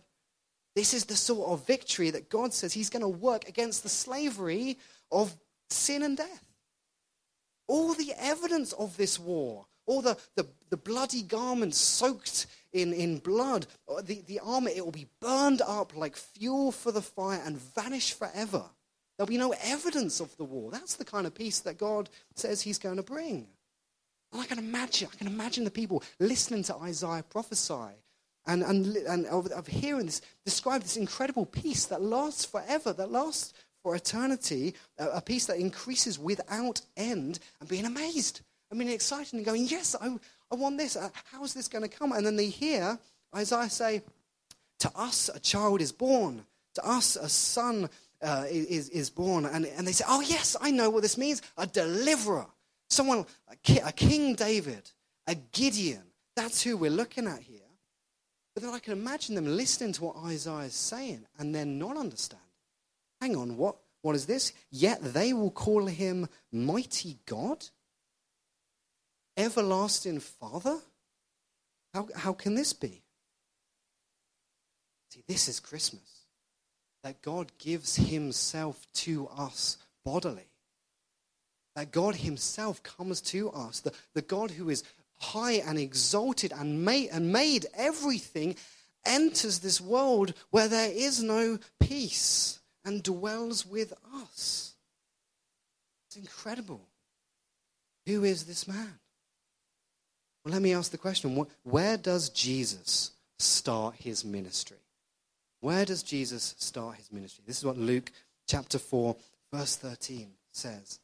This 0.75 0.93
is 0.93 1.05
the 1.05 1.15
sort 1.15 1.49
of 1.49 1.65
victory 1.65 2.09
that 2.09 2.29
God 2.29 2.53
says 2.53 2.73
He's 2.73 2.89
going 2.89 3.01
to 3.01 3.07
work 3.07 3.47
against 3.47 3.83
the 3.83 3.89
slavery 3.89 4.77
of 5.11 5.35
sin 5.69 6.03
and 6.03 6.17
death. 6.17 6.45
All 7.67 7.93
the 7.93 8.13
evidence 8.17 8.73
of 8.73 8.97
this 8.97 9.19
war, 9.19 9.65
all 9.85 10.01
the, 10.01 10.17
the, 10.35 10.47
the 10.69 10.77
bloody 10.77 11.21
garments 11.21 11.77
soaked 11.77 12.47
in, 12.73 12.93
in 12.93 13.19
blood, 13.19 13.67
uh, 13.87 14.01
the, 14.01 14.21
the 14.27 14.39
armor, 14.39 14.69
it 14.69 14.83
will 14.83 14.91
be 14.91 15.07
burned 15.19 15.61
up 15.61 15.95
like 15.95 16.15
fuel 16.15 16.71
for 16.71 16.91
the 16.91 17.01
fire 17.01 17.41
and 17.45 17.57
vanish 17.57 18.13
forever. 18.13 18.63
There'll 19.17 19.27
be 19.27 19.37
no 19.37 19.53
evidence 19.63 20.19
of 20.19 20.35
the 20.37 20.45
war. 20.45 20.71
That's 20.71 20.95
the 20.95 21.05
kind 21.05 21.27
of 21.27 21.35
peace 21.35 21.59
that 21.61 21.77
God 21.77 22.09
says 22.35 22.61
He's 22.61 22.79
going 22.79 22.97
to 22.97 23.03
bring. 23.03 23.47
And 24.31 24.41
I 24.41 24.45
can 24.45 24.59
imagine, 24.59 25.09
I 25.11 25.15
can 25.17 25.27
imagine 25.27 25.63
the 25.63 25.71
people 25.71 26.03
listening 26.19 26.63
to 26.63 26.75
Isaiah 26.77 27.23
prophesy 27.29 27.95
and, 28.45 28.63
and, 28.63 28.95
and 28.95 29.25
of, 29.27 29.47
of 29.47 29.67
hearing 29.67 30.05
this, 30.05 30.21
describe 30.45 30.81
this 30.81 30.97
incredible 30.97 31.45
peace 31.45 31.85
that 31.85 32.01
lasts 32.01 32.45
forever, 32.45 32.93
that 32.93 33.11
lasts 33.11 33.53
for 33.83 33.95
eternity, 33.95 34.73
a, 34.97 35.07
a 35.09 35.21
peace 35.21 35.45
that 35.45 35.57
increases 35.57 36.19
without 36.19 36.81
end, 36.97 37.39
and 37.59 37.69
being 37.69 37.85
amazed. 37.85 38.41
I 38.71 38.75
mean, 38.75 38.89
excited 38.89 39.33
and 39.33 39.45
going, 39.45 39.65
Yes, 39.67 39.95
I, 39.99 40.15
I 40.51 40.55
want 40.55 40.77
this. 40.77 40.95
Uh, 40.95 41.09
how 41.31 41.43
is 41.43 41.53
this 41.53 41.67
going 41.67 41.83
to 41.83 41.89
come? 41.89 42.11
And 42.11 42.25
then 42.25 42.35
they 42.35 42.49
hear 42.49 42.99
Isaiah 43.35 43.69
say, 43.69 44.01
To 44.79 44.91
us 44.95 45.29
a 45.33 45.39
child 45.39 45.81
is 45.81 45.91
born, 45.91 46.45
to 46.75 46.87
us 46.87 47.15
a 47.15 47.29
son 47.29 47.89
uh, 48.21 48.45
is, 48.49 48.89
is 48.89 49.09
born. 49.09 49.45
And, 49.45 49.65
and 49.65 49.87
they 49.87 49.91
say, 49.91 50.05
Oh, 50.07 50.21
yes, 50.21 50.55
I 50.61 50.71
know 50.71 50.89
what 50.89 51.01
this 51.01 51.17
means 51.17 51.41
a 51.57 51.65
deliverer. 51.65 52.47
Someone, 52.89 53.25
a 53.83 53.91
King 53.91 54.35
David, 54.35 54.91
a 55.27 55.35
Gideon. 55.35 56.03
That's 56.35 56.63
who 56.63 56.77
we're 56.77 56.89
looking 56.89 57.27
at 57.27 57.39
here. 57.39 57.59
But 58.53 58.63
then 58.63 58.73
I 58.73 58.79
can 58.79 58.93
imagine 58.93 59.35
them 59.35 59.45
listening 59.45 59.93
to 59.93 60.03
what 60.05 60.17
Isaiah 60.25 60.65
is 60.65 60.73
saying 60.73 61.25
and 61.37 61.53
then 61.53 61.77
not 61.77 61.97
understanding. 61.97 62.45
Hang 63.21 63.35
on, 63.35 63.57
what, 63.57 63.77
what 64.01 64.15
is 64.15 64.25
this? 64.25 64.53
Yet 64.71 64.99
they 65.01 65.33
will 65.33 65.51
call 65.51 65.85
him 65.85 66.27
mighty 66.51 67.19
God, 67.25 67.65
everlasting 69.37 70.19
Father. 70.19 70.79
How, 71.93 72.07
how 72.15 72.33
can 72.33 72.55
this 72.55 72.73
be? 72.73 73.01
See, 75.11 75.23
this 75.27 75.47
is 75.47 75.59
Christmas. 75.59 76.25
That 77.03 77.21
God 77.21 77.51
gives 77.59 77.95
himself 77.95 78.85
to 78.95 79.29
us 79.29 79.77
bodily 80.03 80.48
that 81.79 81.93
God 81.93 82.15
Himself 82.15 82.83
comes 82.83 83.21
to 83.21 83.49
us, 83.51 83.79
the, 83.79 83.93
the 84.13 84.21
God 84.21 84.51
who 84.51 84.69
is 84.69 84.83
high 85.15 85.53
and 85.65 85.79
exalted 85.79 86.51
and 86.51 86.83
made, 86.83 87.07
and 87.09 87.31
made 87.31 87.67
everything, 87.73 88.57
enters 89.05 89.59
this 89.59 89.79
world 89.79 90.33
where 90.49 90.67
there 90.67 90.91
is 90.91 91.23
no 91.23 91.57
peace 91.79 92.59
and 92.83 93.01
dwells 93.01 93.65
with 93.65 93.93
us. 94.13 94.73
It's 96.07 96.17
incredible. 96.17 96.81
Who 98.07 98.25
is 98.25 98.43
this 98.43 98.67
man? 98.67 98.99
Well, 100.43 100.51
let 100.51 100.61
me 100.61 100.73
ask 100.73 100.91
the 100.91 100.97
question 100.97 101.45
where 101.63 101.95
does 101.95 102.27
Jesus 102.27 103.11
start 103.37 103.95
his 103.95 104.25
ministry? 104.25 104.83
Where 105.61 105.85
does 105.85 106.03
Jesus 106.03 106.55
start 106.57 106.97
his 106.97 107.09
ministry? 107.09 107.45
This 107.47 107.59
is 107.59 107.63
what 107.63 107.77
Luke 107.77 108.11
chapter 108.49 108.79
4, 108.79 109.15
verse 109.53 109.77
13 109.77 110.27
says. 110.51 110.99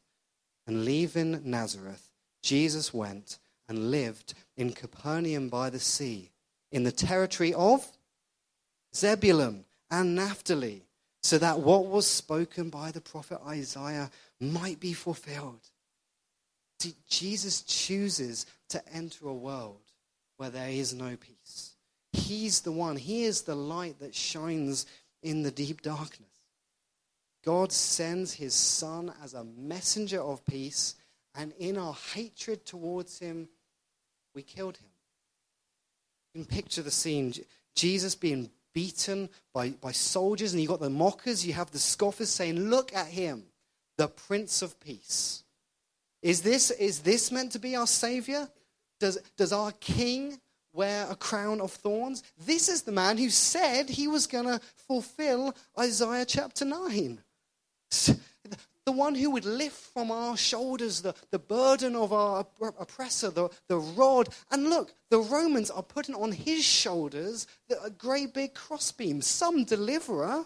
And 0.67 0.85
leaving 0.85 1.41
Nazareth, 1.43 2.11
Jesus 2.41 2.93
went 2.93 3.37
and 3.67 3.91
lived 3.91 4.33
in 4.57 4.71
Capernaum 4.71 5.49
by 5.49 5.69
the 5.69 5.79
sea, 5.79 6.31
in 6.71 6.83
the 6.83 6.91
territory 6.91 7.53
of 7.53 7.85
Zebulun 8.95 9.65
and 9.91 10.15
Naphtali, 10.15 10.83
so 11.21 11.37
that 11.37 11.59
what 11.59 11.85
was 11.87 12.07
spoken 12.07 12.69
by 12.69 12.91
the 12.91 13.01
prophet 13.01 13.39
Isaiah 13.47 14.11
might 14.39 14.79
be 14.79 14.93
fulfilled. 14.93 15.61
See, 16.79 16.95
Jesus 17.09 17.61
chooses 17.61 18.45
to 18.69 18.81
enter 18.93 19.27
a 19.27 19.33
world 19.33 19.81
where 20.37 20.49
there 20.49 20.69
is 20.69 20.93
no 20.93 21.15
peace. 21.15 21.71
He's 22.13 22.61
the 22.61 22.71
one, 22.71 22.95
He 22.95 23.23
is 23.23 23.41
the 23.41 23.55
light 23.55 23.99
that 23.99 24.15
shines 24.15 24.85
in 25.23 25.43
the 25.43 25.51
deep 25.51 25.81
darkness. 25.81 26.34
God 27.45 27.71
sends 27.71 28.33
his 28.33 28.55
son 28.55 29.13
as 29.23 29.35
a 29.35 29.43
messenger 29.43 30.19
of 30.19 30.43
peace, 30.45 30.95
and 31.35 31.53
in 31.59 31.77
our 31.77 31.95
hatred 32.13 32.65
towards 32.65 33.19
him, 33.19 33.47
we 34.33 34.41
killed 34.41 34.77
him. 34.77 34.89
You 36.33 36.43
can 36.43 36.55
picture 36.55 36.81
the 36.81 36.91
scene 36.91 37.33
Jesus 37.75 38.15
being 38.15 38.49
beaten 38.73 39.29
by, 39.53 39.69
by 39.69 39.91
soldiers, 39.91 40.53
and 40.53 40.61
you 40.61 40.67
got 40.67 40.79
the 40.79 40.89
mockers, 40.89 41.45
you 41.45 41.53
have 41.53 41.69
the 41.69 41.77
scoffers 41.77 42.31
saying, 42.31 42.59
Look 42.59 42.95
at 42.95 43.07
him, 43.07 43.43
the 43.97 44.07
Prince 44.07 44.63
of 44.63 44.79
Peace. 44.79 45.43
Is 46.23 46.41
this, 46.41 46.71
is 46.71 46.99
this 46.99 47.31
meant 47.31 47.51
to 47.51 47.59
be 47.59 47.75
our 47.75 47.85
Savior? 47.85 48.49
Does, 48.99 49.19
does 49.37 49.53
our 49.53 49.71
King 49.73 50.39
wear 50.73 51.05
a 51.11 51.15
crown 51.15 51.61
of 51.61 51.71
thorns? 51.71 52.23
This 52.43 52.69
is 52.69 52.81
the 52.81 52.91
man 52.91 53.19
who 53.19 53.29
said 53.29 53.87
he 53.87 54.07
was 54.07 54.25
going 54.25 54.45
to 54.47 54.59
fulfill 54.87 55.55
Isaiah 55.77 56.25
chapter 56.25 56.65
9 56.65 57.21
the 58.85 58.91
one 58.91 59.15
who 59.15 59.31
would 59.31 59.45
lift 59.45 59.77
from 59.93 60.11
our 60.11 60.37
shoulders 60.37 61.01
the, 61.01 61.15
the 61.31 61.39
burden 61.39 61.95
of 61.95 62.13
our 62.13 62.45
oppressor, 62.79 63.31
the, 63.31 63.49
the 63.67 63.77
rod. 63.77 64.29
And 64.51 64.69
look, 64.69 64.93
the 65.09 65.19
Romans 65.19 65.71
are 65.71 65.83
putting 65.83 66.15
on 66.15 66.31
his 66.31 66.63
shoulders 66.63 67.47
a 67.83 67.89
great 67.89 68.33
big 68.33 68.53
crossbeam. 68.53 69.21
Some 69.21 69.63
deliverer 69.63 70.45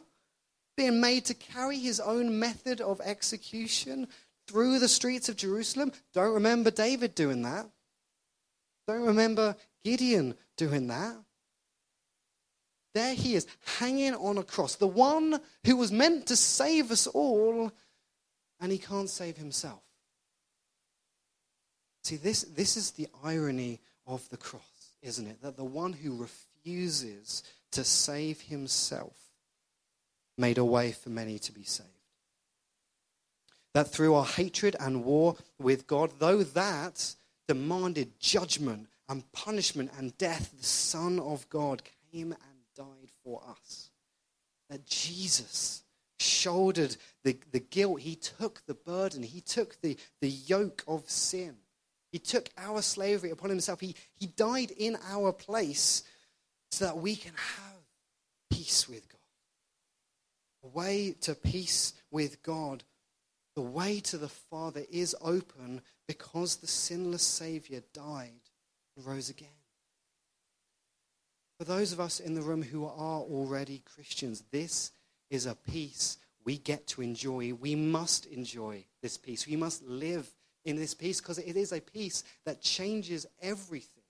being 0.78 1.02
made 1.02 1.26
to 1.26 1.34
carry 1.34 1.78
his 1.78 2.00
own 2.00 2.40
method 2.40 2.80
of 2.80 3.02
execution 3.02 4.08
through 4.48 4.80
the 4.80 4.88
streets 4.88 5.28
of 5.28 5.36
Jerusalem. 5.36 5.92
Don't 6.14 6.34
remember 6.34 6.72
David 6.72 7.16
doing 7.16 7.42
that. 7.42 7.70
Don't 8.88 9.06
remember 9.06 9.56
Gideon 9.84 10.36
doing 10.56 10.88
that. 10.88 11.16
There 12.94 13.14
he 13.14 13.36
is, 13.36 13.46
hanging 13.78 14.16
on 14.16 14.38
a 14.38 14.44
cross, 14.44 14.76
the 14.76 14.88
one 14.88 15.40
who 15.66 15.78
was 15.78 15.92
meant 15.92 16.28
to 16.28 16.36
save 16.36 16.92
us 16.92 17.06
all, 17.08 17.72
and 18.60 18.72
he 18.72 18.78
can't 18.78 19.10
save 19.10 19.38
himself. 19.38 19.82
See, 22.04 22.16
this, 22.16 22.44
this 22.44 22.78
is 22.78 22.92
the 22.92 23.08
irony 23.24 23.80
of 24.08 24.28
the 24.30 24.38
cross, 24.38 24.94
isn't 25.02 25.28
it? 25.28 25.42
That 25.42 25.58
the 25.58 25.64
one 25.64 25.94
who 25.94 26.16
refuses 26.16 27.44
to 27.72 27.84
save 27.84 28.42
himself 28.42 29.16
made 30.38 30.58
a 30.58 30.66
way 30.66 30.92
for 30.92 31.10
many 31.10 31.38
to 31.40 31.52
be 31.52 31.64
saved. 31.64 31.90
that 33.74 33.92
through 33.92 34.16
our 34.16 34.26
hatred 34.26 34.76
and 34.80 35.06
war 35.06 35.36
with 35.60 35.86
God, 35.86 36.14
though 36.20 36.44
that 36.44 37.16
demanded 37.48 38.20
judgment 38.20 38.88
and 39.08 39.32
punishment 39.32 39.92
and 39.98 40.18
death, 40.18 40.52
the 40.58 40.64
Son 40.64 41.20
of 41.20 41.48
God 41.50 41.84
came 42.12 42.36
for 43.30 43.44
us. 43.48 43.90
That 44.70 44.86
Jesus 44.86 45.84
shouldered 46.20 46.98
the, 47.24 47.38
the 47.52 47.60
guilt, 47.60 48.02
he 48.02 48.16
took 48.16 48.66
the 48.66 48.74
burden, 48.74 49.24
he 49.24 49.42
took 49.42 49.80
the, 49.82 49.98
the 50.22 50.30
yoke 50.30 50.84
of 50.88 51.10
sin. 51.10 51.56
He 52.12 52.18
took 52.18 52.50
our 52.58 52.82
slavery 52.82 53.30
upon 53.30 53.52
himself. 53.52 53.80
He, 53.80 53.96
he 54.16 54.26
died 54.26 54.72
in 54.72 54.98
our 55.12 55.32
place 55.32 56.04
so 56.72 56.86
that 56.86 56.98
we 56.98 57.16
can 57.16 57.34
have 57.36 57.84
peace 58.50 58.90
with 58.90 59.08
God. 59.08 59.20
A 60.64 60.68
way 60.68 61.16
to 61.22 61.36
peace 61.36 61.94
with 62.10 62.42
God, 62.42 62.84
the 63.56 63.62
way 63.62 64.00
to 64.02 64.18
the 64.18 64.28
Father 64.28 64.82
is 64.92 65.16
open 65.22 65.82
because 66.08 66.56
the 66.56 66.68
sinless 66.68 67.22
Savior 67.22 67.84
died 67.94 68.42
and 68.98 69.06
rose 69.06 69.30
again. 69.30 69.59
For 71.60 71.66
those 71.66 71.92
of 71.92 72.00
us 72.00 72.22
in 72.22 72.36
the 72.36 72.42
room 72.42 72.64
who 72.64 72.86
are 72.86 73.20
already 73.20 73.84
Christians, 73.94 74.46
this 74.50 74.94
is 75.30 75.46
a 75.46 75.56
peace 75.56 76.18
we 76.46 76.58
get 76.58 76.88
to 76.88 77.02
enjoy. 77.02 77.52
We 77.52 77.76
must 77.76 78.28
enjoy 78.28 78.86
this 79.02 79.18
peace. 79.18 79.46
We 79.46 79.58
must 79.58 79.84
live 79.84 80.34
in 80.64 80.78
this 80.78 80.94
peace 80.94 81.20
because 81.20 81.38
it 81.38 81.58
is 81.58 81.74
a 81.74 81.82
peace 81.82 82.24
that 82.46 82.62
changes 82.62 83.28
everything. 83.42 84.04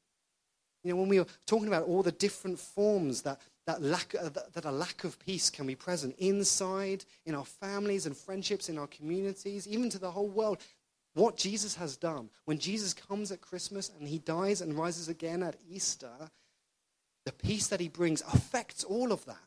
You 0.83 0.91
know, 0.91 0.97
when 0.97 1.09
we 1.09 1.17
were 1.17 1.25
talking 1.47 1.67
about 1.67 1.87
all 1.87 2.03
the 2.03 2.11
different 2.11 2.59
forms 2.59 3.23
that, 3.23 3.41
that, 3.65 3.81
lack, 3.81 4.13
uh, 4.13 4.29
that 4.53 4.65
a 4.65 4.71
lack 4.71 5.03
of 5.03 5.17
peace 5.17 5.49
can 5.49 5.65
be 5.65 5.75
present 5.75 6.15
inside, 6.19 7.03
in 7.25 7.33
our 7.33 7.45
families 7.45 8.05
and 8.05 8.15
friendships, 8.15 8.69
in 8.69 8.77
our 8.77 8.87
communities, 8.87 9.67
even 9.67 9.89
to 9.89 9.97
the 9.97 10.11
whole 10.11 10.29
world, 10.29 10.59
what 11.15 11.35
Jesus 11.35 11.75
has 11.77 11.97
done, 11.97 12.29
when 12.45 12.59
Jesus 12.59 12.93
comes 12.93 13.31
at 13.31 13.41
Christmas 13.41 13.89
and 13.97 14.07
he 14.07 14.19
dies 14.19 14.61
and 14.61 14.77
rises 14.77 15.09
again 15.09 15.41
at 15.41 15.55
Easter, 15.67 16.29
the 17.29 17.47
peace 17.47 17.67
that 17.67 17.79
he 17.79 17.87
brings 17.87 18.21
affects 18.33 18.83
all 18.83 19.11
of 19.11 19.23
that. 19.25 19.37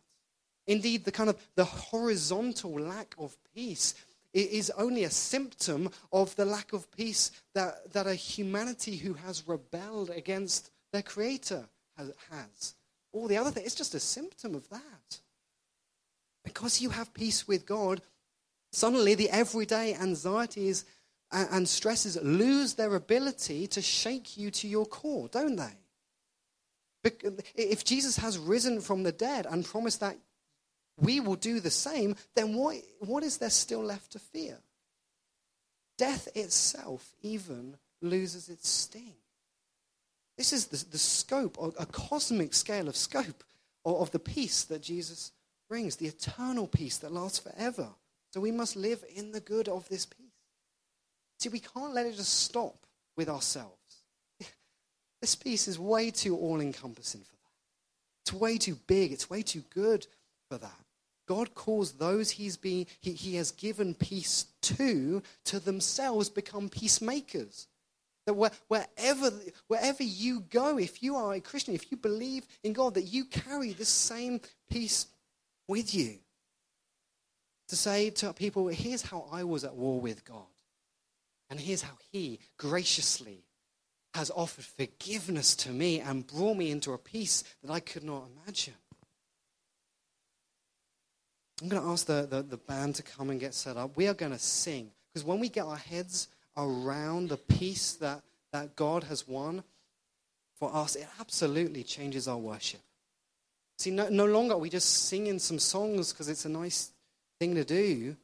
Indeed, 0.69 1.05
the 1.05 1.11
kind 1.11 1.29
of 1.29 1.37
the 1.57 1.65
horizontal 1.65 2.79
lack 2.79 3.17
of 3.19 3.37
peace 3.57 3.97
is 4.33 4.71
only 4.79 5.03
a 5.03 5.11
symptom 5.11 5.91
of 6.13 6.37
the 6.37 6.45
lack 6.45 6.73
of 6.73 6.89
peace 6.93 7.33
that, 7.55 7.93
that 7.93 8.07
a 8.07 8.15
humanity 8.15 8.97
who 8.97 9.15
has 9.15 9.49
rebelled 9.49 10.11
against 10.11 10.71
their 10.93 11.03
creator 11.03 11.65
has. 11.97 12.75
All 13.13 13.27
the 13.27 13.37
other 13.37 13.51
things, 13.51 13.67
it's 13.67 13.75
just 13.75 13.97
a 13.97 14.01
symptom 14.01 14.55
of 14.55 14.69
that. 14.69 15.19
Because 16.45 16.81
you 16.81 16.91
have 16.91 17.13
peace 17.13 17.49
with 17.49 17.67
God, 17.67 18.01
suddenly 18.71 19.17
the 19.17 19.31
everyday 19.31 19.95
anxieties 19.95 20.85
and 21.33 21.69
stresses 21.69 22.17
lose 22.23 22.75
their 22.75 22.95
ability 22.95 23.67
to 23.67 23.83
shake 23.83 24.37
you 24.37 24.53
to 24.53 24.69
your 24.69 24.87
core, 24.87 25.27
don't 25.27 25.57
they? 25.57 25.82
If 27.05 27.85
Jesus 27.85 28.17
has 28.19 28.39
risen 28.39 28.81
from 28.81 29.03
the 29.03 29.13
dead 29.13 29.47
and 29.49 29.65
promised 29.65 30.01
that 30.01 30.17
we 31.01 31.21
will 31.21 31.37
do 31.37 31.61
the 31.61 31.71
same, 31.71 32.17
then 32.35 32.55
what, 32.55 32.77
what 33.01 33.25
is 33.25 33.39
there 33.39 33.51
still 33.51 33.83
left 33.83 34.13
to 34.13 34.19
fear? 34.19 34.59
Death 35.99 36.29
itself 36.35 37.15
even 37.23 37.77
loses 38.01 38.49
its 38.49 38.69
sting. 38.69 39.15
This 40.37 40.53
is 40.53 40.67
the, 40.67 40.91
the 40.91 40.99
scope, 40.99 41.59
a 41.79 41.87
cosmic 41.87 42.55
scale 42.55 42.89
of 42.89 42.97
scope 42.97 43.45
of, 43.85 44.01
of 44.01 44.11
the 44.11 44.19
peace 44.19 44.65
that 44.65 44.83
Jesus 44.83 45.33
brings, 45.69 45.97
the 45.97 46.07
eternal 46.07 46.67
peace 46.67 46.99
that 46.99 47.13
lasts 47.13 47.39
forever. 47.39 47.89
So 48.33 48.41
we 48.41 48.51
must 48.51 48.77
live 48.77 49.05
in 49.15 49.33
the 49.33 49.41
good 49.41 49.69
of 49.69 49.89
this 49.89 50.07
peace. 50.07 50.19
See, 51.39 51.49
we 51.49 51.61
can't 51.61 51.93
let 51.93 52.07
it 52.07 52.17
just 52.17 52.41
stop 52.45 52.87
with 53.17 53.29
ourselves. 53.29 53.82
This 55.23 55.37
peace 55.37 55.69
is 55.69 55.79
way 55.79 56.11
too 56.11 56.37
all 56.37 56.61
encompassing 56.61 57.21
for 57.21 57.37
that. 57.37 58.25
It's 58.25 58.33
way 58.33 58.59
too 58.59 58.77
big, 58.89 59.13
it's 59.13 59.31
way 59.31 59.43
too 59.43 59.63
good 59.73 60.07
for 60.51 60.59
that. 60.59 60.85
God 61.29 61.55
calls 61.55 61.93
those 61.93 62.33
he's 62.33 62.57
been, 62.57 62.87
he, 63.01 63.13
he 63.13 63.37
has 63.37 63.53
given 63.53 63.95
peace 63.95 64.47
to, 64.63 65.23
to 65.45 65.61
themselves 65.61 66.29
become 66.29 66.69
peacemakers. 66.69 67.69
That 68.27 68.35
wherever, 68.35 69.33
wherever 69.69 70.03
you 70.03 70.41
go, 70.41 70.77
if 70.77 71.05
you 71.05 71.15
are 71.15 71.35
a 71.35 71.41
Christian, 71.41 71.75
if 71.75 71.91
you 71.93 71.97
believe 71.97 72.45
in 72.65 72.73
God, 72.73 72.95
that 72.95 73.03
you 73.03 73.25
carry 73.25 73.73
this 73.73 73.89
same 73.89 74.41
peace 74.71 75.07
with 75.69 75.95
you. 75.95 76.19
To 77.69 77.77
say 77.77 78.11
to 78.11 78.33
people, 78.33 78.67
here's 78.69 79.03
how 79.03 79.29
I 79.31 79.45
was 79.45 79.63
at 79.63 79.75
war 79.75 80.01
with 80.01 80.25
God. 80.25 80.43
And 81.49 81.61
here's 81.61 81.83
how 81.83 81.95
He 82.11 82.41
graciously 82.57 83.45
has 84.15 84.31
offered 84.31 84.65
forgiveness 84.65 85.57
to 85.57 85.71
me 85.71 86.01
and 86.01 86.27
brought 86.27 86.57
me 86.57 86.71
into 86.71 86.93
a 86.93 86.99
peace 86.99 87.45
that 87.63 87.73
I 87.73 87.81
could 87.81 88.05
not 88.05 88.25
imagine. 88.45 88.75
I'm 91.63 91.69
going 91.69 91.83
to 91.83 91.89
ask 91.89 92.07
the, 92.07 92.27
the, 92.29 92.43
the 92.43 92.57
band 92.57 92.97
to 92.97 93.03
come 93.03 93.31
and 93.31 93.39
get 93.39 93.55
set 93.55 93.77
up. 93.77 93.97
We 93.97 94.09
are 94.09 94.15
going 94.15 94.33
to 94.33 94.39
sing. 94.39 94.91
Because 95.13 95.25
when 95.25 95.39
we 95.39 95.49
get 95.49 95.65
our 95.65 95.77
heads 95.77 96.29
around 96.57 97.29
the 97.29 97.37
peace 97.37 97.93
that, 97.95 98.23
that 98.53 98.75
God 98.75 99.05
has 99.05 99.29
won 99.29 99.63
for 100.59 100.75
us, 100.75 100.97
it 100.97 101.07
absolutely 101.21 101.85
changes 101.85 102.27
our 102.27 102.39
worship. 102.39 102.81
See, 103.79 103.91
no, 103.91 104.09
no 104.09 104.27
longer 104.27 104.55
are 104.55 104.59
we 104.59 104.71
just 104.71 105.07
singing 105.07 105.39
some 105.39 105.59
songs 105.59 106.13
because 106.13 106.29
it's 106.29 106.45
a 106.45 106.49
nice 106.49 106.91
thing 107.39 107.55
to 107.55 107.65
do, 107.65 108.17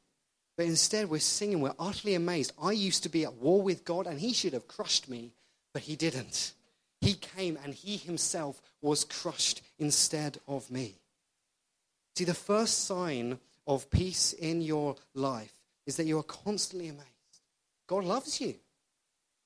but 0.56 0.66
instead 0.66 1.08
we're 1.08 1.20
singing, 1.20 1.60
we're 1.60 1.74
utterly 1.78 2.14
amazed. 2.14 2.52
I 2.60 2.72
used 2.72 3.02
to 3.04 3.08
be 3.08 3.24
at 3.24 3.34
war 3.34 3.62
with 3.62 3.84
God 3.84 4.06
and 4.06 4.20
he 4.20 4.32
should 4.32 4.52
have 4.52 4.68
crushed 4.68 5.08
me, 5.08 5.32
but 5.72 5.82
he 5.82 5.96
didn't. 5.96 6.52
He 7.00 7.14
came 7.14 7.58
and 7.62 7.74
he 7.74 7.96
himself 7.96 8.60
was 8.82 9.04
crushed 9.04 9.62
instead 9.78 10.38
of 10.48 10.70
me. 10.70 10.94
See, 12.16 12.24
the 12.24 12.34
first 12.34 12.84
sign 12.84 13.38
of 13.66 13.90
peace 13.90 14.32
in 14.32 14.60
your 14.60 14.96
life 15.14 15.52
is 15.86 15.96
that 15.96 16.06
you 16.06 16.18
are 16.18 16.24
constantly 16.24 16.88
amazed. 16.88 17.06
God 17.86 18.04
loves 18.04 18.40
you. 18.40 18.54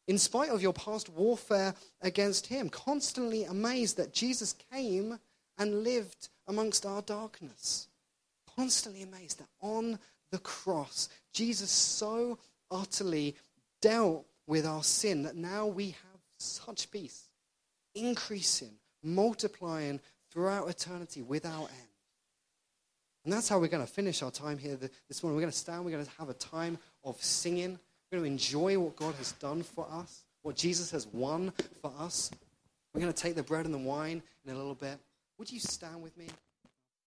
In 0.08 0.18
spite 0.18 0.50
of 0.50 0.62
your 0.62 0.72
past 0.72 1.08
warfare 1.08 1.74
against 2.00 2.46
Him, 2.46 2.68
constantly 2.68 3.44
amazed 3.44 3.96
that 3.98 4.12
Jesus 4.12 4.54
came 4.72 5.18
and 5.58 5.84
lived 5.84 6.28
amongst 6.48 6.84
our 6.86 7.02
darkness. 7.02 7.88
Constantly 8.56 9.02
amazed 9.02 9.38
that 9.38 9.48
on 9.60 9.98
the 10.30 10.38
cross, 10.38 11.08
Jesus 11.32 11.70
so 11.70 12.38
utterly 12.70 13.36
dealt 13.80 14.26
with 14.46 14.66
our 14.66 14.82
sin 14.82 15.22
that 15.22 15.36
now 15.36 15.66
we 15.66 15.90
have 15.90 16.11
such 16.42 16.90
peace, 16.90 17.28
increasing, 17.94 18.72
multiplying 19.02 20.00
throughout 20.30 20.68
eternity 20.68 21.22
without 21.22 21.68
end. 21.70 21.88
And 23.24 23.32
that's 23.32 23.48
how 23.48 23.58
we're 23.58 23.68
going 23.68 23.86
to 23.86 23.92
finish 23.92 24.22
our 24.22 24.30
time 24.30 24.58
here 24.58 24.76
this 25.08 25.22
morning. 25.22 25.36
We're 25.36 25.42
going 25.42 25.52
to 25.52 25.58
stand, 25.58 25.84
we're 25.84 25.92
going 25.92 26.04
to 26.04 26.10
have 26.18 26.28
a 26.28 26.34
time 26.34 26.78
of 27.04 27.22
singing. 27.22 27.78
We're 28.10 28.18
going 28.18 28.30
to 28.30 28.32
enjoy 28.32 28.78
what 28.78 28.96
God 28.96 29.14
has 29.14 29.32
done 29.32 29.62
for 29.62 29.86
us, 29.90 30.24
what 30.42 30.56
Jesus 30.56 30.90
has 30.90 31.06
won 31.06 31.52
for 31.80 31.92
us. 31.98 32.30
We're 32.92 33.00
going 33.00 33.12
to 33.12 33.22
take 33.22 33.36
the 33.36 33.42
bread 33.42 33.64
and 33.64 33.72
the 33.72 33.78
wine 33.78 34.22
in 34.44 34.52
a 34.52 34.56
little 34.56 34.74
bit. 34.74 34.98
Would 35.38 35.50
you 35.52 35.60
stand 35.60 36.02
with 36.02 36.16
me? 36.18 36.26